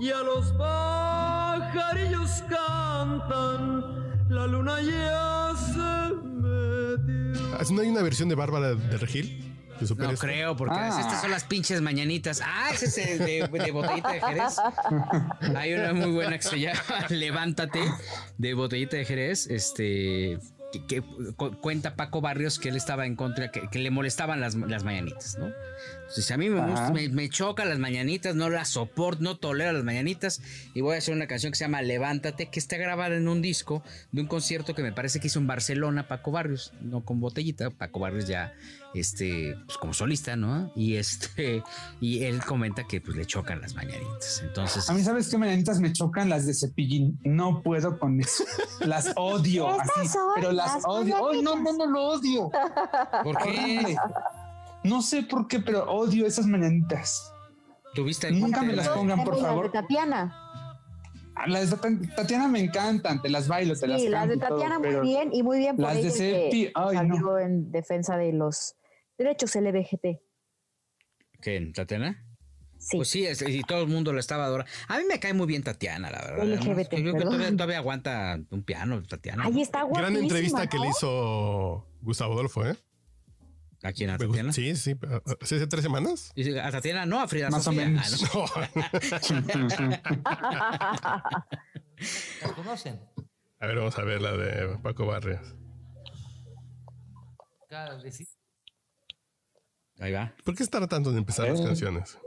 Y 0.00 0.10
a 0.10 0.20
los 0.24 0.50
pajarillos 0.54 2.42
cantan. 2.48 4.28
La 4.28 4.48
luna 4.48 4.80
ya 4.80 5.52
se 5.56 6.12
metió. 6.24 7.70
¿No 7.70 7.82
hay 7.82 7.88
una 7.88 8.02
versión 8.02 8.28
de 8.28 8.34
Bárbara 8.34 8.74
de 8.74 8.98
Regil? 8.98 9.43
¿Que 9.78 9.86
supere 9.86 10.08
No 10.08 10.14
esto? 10.14 10.26
creo, 10.26 10.56
porque 10.56 10.74
Ah. 10.78 10.98
estas 11.00 11.20
son 11.20 11.30
las 11.30 11.44
pinches 11.44 11.80
mañanitas. 11.80 12.40
Ah, 12.44 12.70
ese 12.72 12.86
es 12.86 12.98
el 12.98 13.18
de, 13.18 13.48
de 13.48 13.70
botellita 13.72 14.12
de 14.12 14.20
Jerez. 14.20 14.56
Hay 15.56 15.72
una 15.74 15.92
muy 15.92 16.10
buena 16.12 16.36
que 16.38 16.42
se 16.44 16.60
llama 16.60 16.80
Levántate 17.10 17.80
de 18.38 18.54
botellita 18.54 18.96
de 18.96 19.04
Jerez. 19.04 19.46
Este 19.48 20.38
que, 20.72 20.84
que 20.86 21.02
cu- 21.36 21.56
cuenta 21.60 21.94
Paco 21.94 22.20
Barrios 22.20 22.58
que 22.58 22.68
él 22.68 22.76
estaba 22.76 23.06
en 23.06 23.14
contra, 23.14 23.52
que, 23.52 23.68
que 23.70 23.78
le 23.78 23.90
molestaban 23.92 24.40
las, 24.40 24.56
las 24.56 24.82
mañanitas, 24.82 25.36
¿no? 25.38 25.46
Entonces, 26.00 26.28
a 26.32 26.36
mí 26.36 26.48
me, 26.50 26.60
gusta- 26.66 26.90
me, 26.90 27.08
me 27.10 27.28
chocan 27.28 27.68
las 27.68 27.78
mañanitas, 27.78 28.34
no 28.34 28.50
las 28.50 28.70
soporto, 28.70 29.22
no 29.22 29.36
tolero 29.36 29.72
las 29.72 29.84
mañanitas. 29.84 30.40
Y 30.74 30.80
voy 30.80 30.96
a 30.96 30.98
hacer 30.98 31.14
una 31.14 31.28
canción 31.28 31.52
que 31.52 31.58
se 31.58 31.64
llama 31.64 31.80
Levántate, 31.82 32.46
que 32.46 32.58
está 32.58 32.76
grabada 32.76 33.14
en 33.14 33.28
un 33.28 33.40
disco 33.40 33.84
de 34.10 34.22
un 34.22 34.26
concierto 34.26 34.74
que 34.74 34.82
me 34.82 34.92
parece 34.92 35.20
que 35.20 35.28
hizo 35.28 35.38
en 35.38 35.46
Barcelona 35.46 36.08
Paco 36.08 36.32
Barrios, 36.32 36.72
no 36.80 37.04
con 37.04 37.20
botellita. 37.20 37.70
Paco 37.70 38.00
Barrios 38.00 38.26
ya, 38.26 38.52
este, 38.94 39.56
pues 39.66 39.76
como 39.78 39.92
solista, 39.92 40.36
¿no? 40.36 40.72
Y 40.76 40.96
este, 40.96 41.62
y 42.00 42.24
él 42.24 42.42
comenta 42.44 42.84
que 42.84 43.00
pues 43.00 43.16
le 43.16 43.26
chocan 43.26 43.60
las 43.60 43.74
mañanitas. 43.74 44.40
Entonces, 44.42 44.88
A 44.88 44.94
mí, 44.94 45.02
¿sabes 45.02 45.28
qué 45.28 45.36
mañanitas 45.38 45.80
me 45.80 45.92
chocan? 45.92 46.28
Las 46.28 46.46
de 46.46 46.54
cepillín. 46.54 47.18
No 47.24 47.62
puedo 47.62 47.98
con 47.98 48.20
eso. 48.20 48.44
Las 48.80 49.12
odio. 49.16 49.70
Estas 49.70 49.90
así, 49.98 50.18
pero 50.36 50.52
las, 50.52 50.74
las 50.74 50.84
odio. 50.86 51.16
No, 51.42 51.56
no, 51.56 51.72
no 51.72 51.86
lo 51.86 52.02
odio. 52.10 52.50
¿por 53.22 53.38
qué? 53.38 53.96
No 54.84 55.02
sé 55.02 55.22
por 55.22 55.48
qué, 55.48 55.60
pero 55.60 55.84
odio 55.90 56.26
esas 56.26 56.46
mañanitas. 56.46 57.32
¿Tuviste 57.94 58.30
Nunca 58.32 58.62
me 58.62 58.74
las 58.74 58.88
pongan, 58.88 59.22
por 59.24 59.34
Las 59.34 59.42
de 59.42 59.48
favor. 59.48 59.72
Tatiana. 59.72 60.40
Ah, 61.36 61.48
Las 61.48 61.70
de 61.70 61.76
Tat- 61.76 62.14
Tatiana 62.14 62.46
me 62.48 62.60
encantan, 62.60 63.20
te 63.22 63.28
las 63.28 63.48
bailo, 63.48 63.74
te 63.74 63.86
las 63.88 64.00
Sí, 64.00 64.08
las 64.08 64.20
canto 64.20 64.30
de 64.32 64.36
y 64.36 64.48
todo, 64.48 64.58
Tatiana 64.60 64.78
muy 64.78 65.00
bien 65.08 65.30
y 65.32 65.42
muy 65.42 65.58
bien 65.58 65.76
por 65.76 65.86
las 65.86 65.96
de 65.96 66.02
que 66.02 66.10
Cepi, 66.10 66.70
ay, 66.74 66.96
salió 66.96 67.16
no. 67.20 67.38
en 67.38 67.72
defensa 67.72 68.16
de 68.16 68.32
los 68.32 68.76
derechos 69.18 69.54
LBGT. 69.56 70.20
¿Qué, 71.40 71.72
Tatiana? 71.74 72.20
Sí. 72.78 72.96
Pues 72.98 73.08
sí, 73.08 73.24
es- 73.26 73.40
y 73.42 73.62
todo 73.62 73.82
el 73.82 73.88
mundo 73.88 74.12
la 74.12 74.20
estaba 74.20 74.44
adorando. 74.44 74.70
A 74.88 74.98
mí 74.98 75.04
me 75.08 75.18
cae 75.20 75.32
muy 75.32 75.46
bien 75.46 75.62
Tatiana, 75.62 76.10
la 76.10 76.20
verdad. 76.20 76.44
LGBT, 76.44 76.96
Yo 76.96 77.02
creo 77.02 77.14
que 77.14 77.20
todavía, 77.22 77.50
todavía 77.52 77.78
aguanta 77.78 78.38
un 78.50 78.62
piano, 78.62 79.02
Tatiana. 79.04 79.44
Ahí 79.44 79.62
está 79.62 79.82
guapísima. 79.82 80.08
Gran 80.10 80.22
entrevista 80.22 80.66
que 80.66 80.78
le 80.78 80.88
hizo 80.88 81.86
Gustavo 82.02 82.34
Adolfo, 82.34 82.66
¿eh? 82.66 82.76
¿A 83.82 83.92
quién? 83.92 84.10
¿A 84.10 84.18
Tatiana? 84.18 84.52
Sí, 84.52 84.76
sí. 84.76 84.96
¿Hace 85.40 85.56
hace 85.56 85.66
tres 85.66 85.82
semanas? 85.82 86.32
A 86.62 86.70
Tatiana 86.70 87.06
no, 87.06 87.20
a 87.20 87.28
Frida 87.28 87.48
Más 87.50 87.62
o 87.66 87.72
Sofía. 87.72 87.86
menos. 87.86 88.22
Ah, 88.34 88.68
¿no? 88.74 88.82
¿Las 92.42 92.52
conocen? 92.54 93.00
A 93.60 93.66
ver, 93.66 93.76
vamos 93.76 93.98
a 93.98 94.04
ver 94.04 94.20
la 94.20 94.32
de 94.36 94.78
Paco 94.82 95.06
Barrios. 95.06 95.54
Cada 97.68 97.96
vez- 98.02 98.33
Ahí 100.00 100.12
va. 100.12 100.32
¿Por 100.44 100.54
qué 100.54 100.62
está 100.62 100.78
tratando 100.78 101.12
de 101.12 101.18
empezar 101.18 101.48
las 101.48 101.60
canciones? 101.60 102.18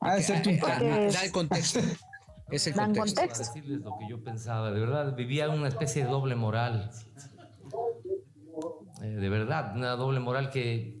Ha 0.00 0.14
de 0.14 0.22
ser 0.22 0.42
tu 0.42 0.50
Da, 0.50 1.24
el 1.24 1.32
contexto. 1.32 1.80
Es 2.50 2.66
el 2.66 2.72
contexto. 2.72 3.20
contexto. 3.20 3.44
Para 3.44 3.54
decirles 3.54 3.80
lo 3.82 3.98
que 3.98 4.08
yo 4.08 4.24
pensaba, 4.24 4.70
de 4.70 4.80
verdad, 4.80 5.14
vivía 5.14 5.50
una 5.50 5.68
especie 5.68 6.04
de 6.04 6.10
doble 6.10 6.34
moral. 6.34 6.90
Eh, 9.02 9.06
de 9.06 9.28
verdad, 9.28 9.76
una 9.76 9.90
doble 9.96 10.18
moral 10.18 10.48
que 10.48 10.98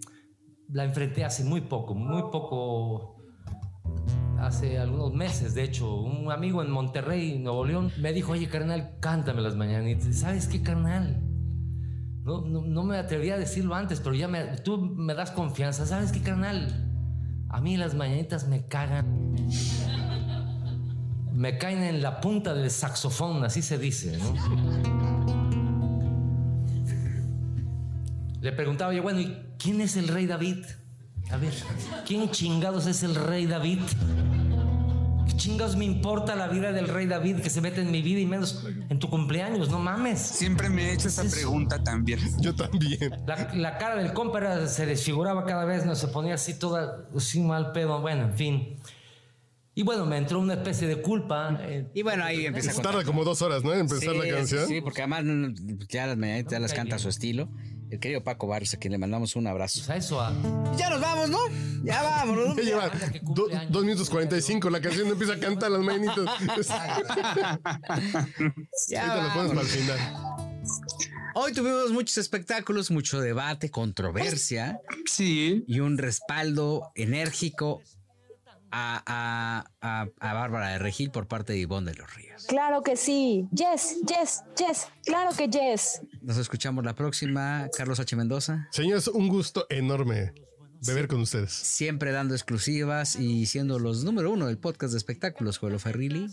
la 0.68 0.84
enfrenté 0.84 1.24
hace 1.24 1.44
muy 1.44 1.62
poco, 1.62 1.94
muy 1.94 2.20
poco, 2.30 3.16
hace 4.38 4.78
algunos 4.78 5.14
meses, 5.14 5.54
de 5.54 5.62
hecho, 5.64 5.94
un 5.94 6.30
amigo 6.30 6.62
en 6.62 6.70
Monterrey, 6.70 7.38
Nuevo 7.38 7.64
León, 7.64 7.92
me 7.98 8.12
dijo, 8.12 8.32
oye, 8.32 8.48
carnal, 8.48 8.98
cántame 9.00 9.40
las 9.40 9.56
mañanitas. 9.56 10.16
¿Sabes 10.16 10.48
qué, 10.48 10.62
carnal? 10.62 11.27
No, 12.28 12.62
no, 12.62 12.82
me 12.84 12.98
atrevía 12.98 13.34
a 13.34 13.38
decirlo 13.38 13.74
antes, 13.74 14.00
pero 14.00 14.14
ya 14.14 14.28
me, 14.28 14.44
tú 14.58 14.78
me 14.78 15.14
das 15.14 15.30
confianza. 15.30 15.86
¿Sabes 15.86 16.12
qué, 16.12 16.20
carnal? 16.20 16.84
A 17.48 17.60
mí 17.60 17.76
las 17.76 17.94
mañanitas 17.94 18.46
me 18.46 18.66
cagan 18.66 19.34
me 21.38 21.56
caen 21.56 21.84
en 21.84 22.02
la 22.02 22.20
punta 22.20 22.52
del 22.52 22.68
saxofón, 22.68 23.44
así 23.44 23.62
se 23.62 23.78
dice. 23.78 24.18
Le 28.40 28.52
preguntaba 28.52 28.92
yo, 28.92 29.04
bueno, 29.04 29.20
¿y 29.20 29.36
quién 29.56 29.80
es 29.80 29.96
el 29.96 30.08
rey 30.08 30.26
David? 30.26 30.64
A 31.30 31.36
ver, 31.36 31.54
¿quién 32.04 32.28
chingados 32.30 32.86
es 32.86 33.04
el 33.04 33.14
rey 33.14 33.46
David? 33.46 33.78
¿Qué 35.28 35.36
chingados 35.36 35.76
me 35.76 35.84
importa 35.84 36.34
la 36.34 36.48
vida 36.48 36.72
del 36.72 36.88
rey 36.88 37.06
David 37.06 37.36
que 37.40 37.50
se 37.50 37.60
mete 37.60 37.80
en 37.82 37.90
mi 37.90 38.02
vida 38.02 38.20
y 38.20 38.26
menos 38.26 38.64
en 38.88 38.98
tu 38.98 39.08
cumpleaños? 39.08 39.68
No 39.70 39.78
mames. 39.78 40.18
Siempre 40.20 40.68
me 40.68 40.88
he 40.90 40.94
hecho 40.94 41.08
esa 41.08 41.22
Es- 41.22 41.32
pregunta 41.34 41.82
también. 41.82 42.18
Yo 42.40 42.54
también. 42.54 43.10
La, 43.26 43.50
la 43.54 43.78
cara 43.78 43.96
del 43.96 44.12
compa 44.12 44.38
era- 44.38 44.66
se 44.66 44.86
desfiguraba 44.86 45.44
cada 45.44 45.64
vez, 45.64 45.84
no 45.86 45.94
se 45.94 46.08
ponía 46.08 46.34
así 46.34 46.58
toda, 46.58 47.06
así 47.16 47.40
mal 47.40 47.72
pedo, 47.72 48.00
bueno, 48.00 48.24
en 48.24 48.34
fin. 48.34 48.76
Y 49.74 49.84
bueno, 49.84 50.06
me 50.06 50.16
entró 50.16 50.40
una 50.40 50.54
especie 50.54 50.88
de 50.88 51.00
culpa. 51.02 51.56
eh, 51.62 51.86
Y 51.94 52.02
bueno, 52.02 52.24
ahí 52.24 52.46
empieza. 52.46 52.82
Tarda 52.82 53.04
como 53.04 53.22
dos 53.22 53.42
horas, 53.42 53.62
¿no? 53.62 53.72
En 53.72 53.80
empezar 53.80 54.16
la 54.16 54.24
Sí, 54.24 54.30
canción. 54.30 54.66
Sí, 54.66 54.80
porque 54.80 55.02
además 55.02 55.22
mm, 55.24 55.78
ya 55.88 56.06
las 56.16 56.46
ya 56.50 56.58
las 56.58 56.72
canta 56.74 56.96
a 56.96 56.98
su 56.98 57.08
estilo. 57.08 57.48
El 57.90 58.00
querido 58.00 58.22
Paco 58.22 58.46
Barrios, 58.46 58.74
a 58.74 58.78
quien 58.78 58.92
le 58.92 58.98
mandamos 58.98 59.34
un 59.36 59.46
abrazo. 59.46 59.78
pues 59.80 59.90
a 59.90 59.96
eso, 59.96 60.20
a, 60.20 60.32
Ya 60.76 60.90
nos 60.90 61.00
vamos, 61.00 61.30
¿no? 61.30 61.38
Ya 61.82 62.02
vámonos. 62.18 62.56
Ya 62.56 62.62
lleva 62.62 62.90
do- 63.22 63.48
dos 63.70 63.84
minutos 63.84 64.10
45. 64.10 64.68
La 64.70 64.80
canción 64.80 65.06
no 65.06 65.12
empieza 65.14 65.34
a 65.34 65.38
cantar 65.40 65.70
las 65.70 65.80
mañanitas. 65.80 66.18
Ya 68.88 69.06
Ahorita 69.06 69.28
lo 69.28 69.34
pones 69.34 69.50
para 69.52 69.60
el 69.62 69.66
final. 69.66 69.98
Hoy 71.34 71.52
tuvimos 71.52 71.90
muchos 71.92 72.18
espectáculos, 72.18 72.90
mucho 72.90 73.20
debate, 73.20 73.70
controversia 73.70 74.80
Sí, 75.06 75.64
y 75.66 75.80
un 75.80 75.96
respaldo 75.98 76.90
enérgico 76.94 77.80
a, 78.70 79.02
a, 79.06 79.64
a, 79.80 80.08
a 80.20 80.34
Bárbara 80.34 80.68
de 80.68 80.78
Regil 80.78 81.10
por 81.10 81.26
parte 81.28 81.52
de 81.52 81.58
Ivonne 81.60 81.90
de 81.92 81.96
los 81.98 82.14
Ríos. 82.14 82.46
Claro 82.46 82.82
que 82.82 82.96
sí. 82.96 83.48
Yes, 83.52 83.96
yes, 84.06 84.42
yes. 84.58 84.86
Claro 85.04 85.30
que 85.36 85.48
yes. 85.48 86.02
Nos 86.22 86.36
escuchamos 86.36 86.84
la 86.84 86.94
próxima. 86.94 87.68
Carlos 87.76 88.00
H. 88.00 88.14
Mendoza, 88.16 88.68
Señores, 88.72 89.08
un 89.08 89.28
gusto 89.28 89.66
enorme 89.70 90.32
beber 90.86 91.08
con 91.08 91.20
ustedes. 91.22 91.50
siempre 91.52 92.12
dando 92.12 92.34
exclusivas 92.34 93.16
y 93.16 93.46
siendo 93.46 93.78
los 93.80 94.04
número 94.04 94.30
uno 94.30 94.46
del 94.46 94.58
podcast 94.58 94.92
de 94.92 94.98
espectáculos, 94.98 95.58
Juelo 95.58 95.78
Ferrilli. 95.80 96.28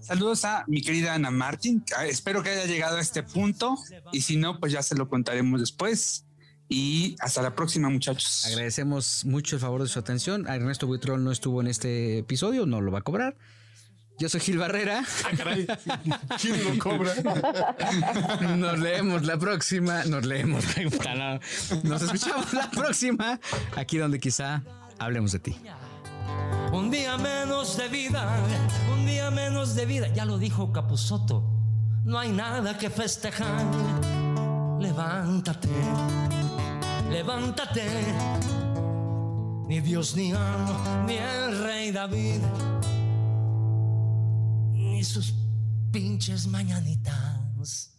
saludos 0.00 0.44
a 0.46 0.64
mi 0.68 0.80
querida 0.80 1.12
Ana 1.14 1.30
Martín. 1.30 1.84
Ah, 1.96 2.06
Espero 2.06 2.42
que 2.42 2.48
haya 2.50 2.64
llegado 2.64 2.96
a 2.96 3.00
este 3.00 3.22
punto 3.22 3.76
y 4.12 4.22
si 4.22 4.36
no, 4.36 4.58
pues 4.58 4.72
ya 4.72 4.82
se 4.82 4.94
lo 4.94 5.08
contaremos 5.08 5.60
después. 5.60 6.24
Y 6.68 7.16
hasta 7.20 7.40
la 7.42 7.54
próxima, 7.54 7.88
muchachos. 7.88 8.44
Agradecemos 8.46 9.24
mucho 9.24 9.56
el 9.56 9.60
favor 9.60 9.82
de 9.82 9.88
su 9.88 9.98
atención. 9.98 10.46
Ernesto 10.46 10.86
Buitrón 10.86 11.24
no 11.24 11.32
estuvo 11.32 11.60
en 11.60 11.66
este 11.68 12.18
episodio, 12.18 12.66
no 12.66 12.80
lo 12.80 12.92
va 12.92 12.98
a 12.98 13.02
cobrar. 13.02 13.36
Yo 14.18 14.28
soy 14.28 14.40
Gil 14.40 14.58
Barrera. 14.58 15.04
Ah, 15.24 15.30
caray. 15.36 15.66
¿Quién 16.40 16.64
lo 16.64 16.78
cobra? 16.82 17.14
Nos 18.56 18.78
leemos 18.80 19.22
la 19.24 19.38
próxima. 19.38 20.04
Nos 20.04 20.26
leemos. 20.26 20.64
Nos 21.84 22.02
escuchamos 22.02 22.52
la 22.52 22.68
próxima. 22.68 23.38
Aquí 23.76 23.96
donde 23.96 24.18
quizá 24.18 24.62
hablemos 24.98 25.30
de 25.32 25.38
ti. 25.38 25.56
Un 26.72 26.90
día 26.90 27.16
menos 27.16 27.76
de 27.76 27.88
vida, 27.88 28.36
un 28.92 29.06
día 29.06 29.30
menos 29.30 29.76
de 29.76 29.86
vida. 29.86 30.08
Ya 30.12 30.24
lo 30.24 30.36
dijo 30.36 30.72
Capuzoto. 30.72 31.44
No 32.04 32.18
hay 32.18 32.32
nada 32.32 32.76
que 32.76 32.90
festejar. 32.90 33.64
Levántate, 34.80 35.68
levántate. 37.10 37.86
Ni 39.66 39.80
Dios, 39.80 40.16
ni 40.16 40.32
amo, 40.32 41.04
ni 41.06 41.16
el 41.16 41.62
rey 41.62 41.90
David, 41.90 42.40
ni 44.72 45.04
sus 45.04 45.34
pinches 45.92 46.46
mañanitas. 46.46 47.90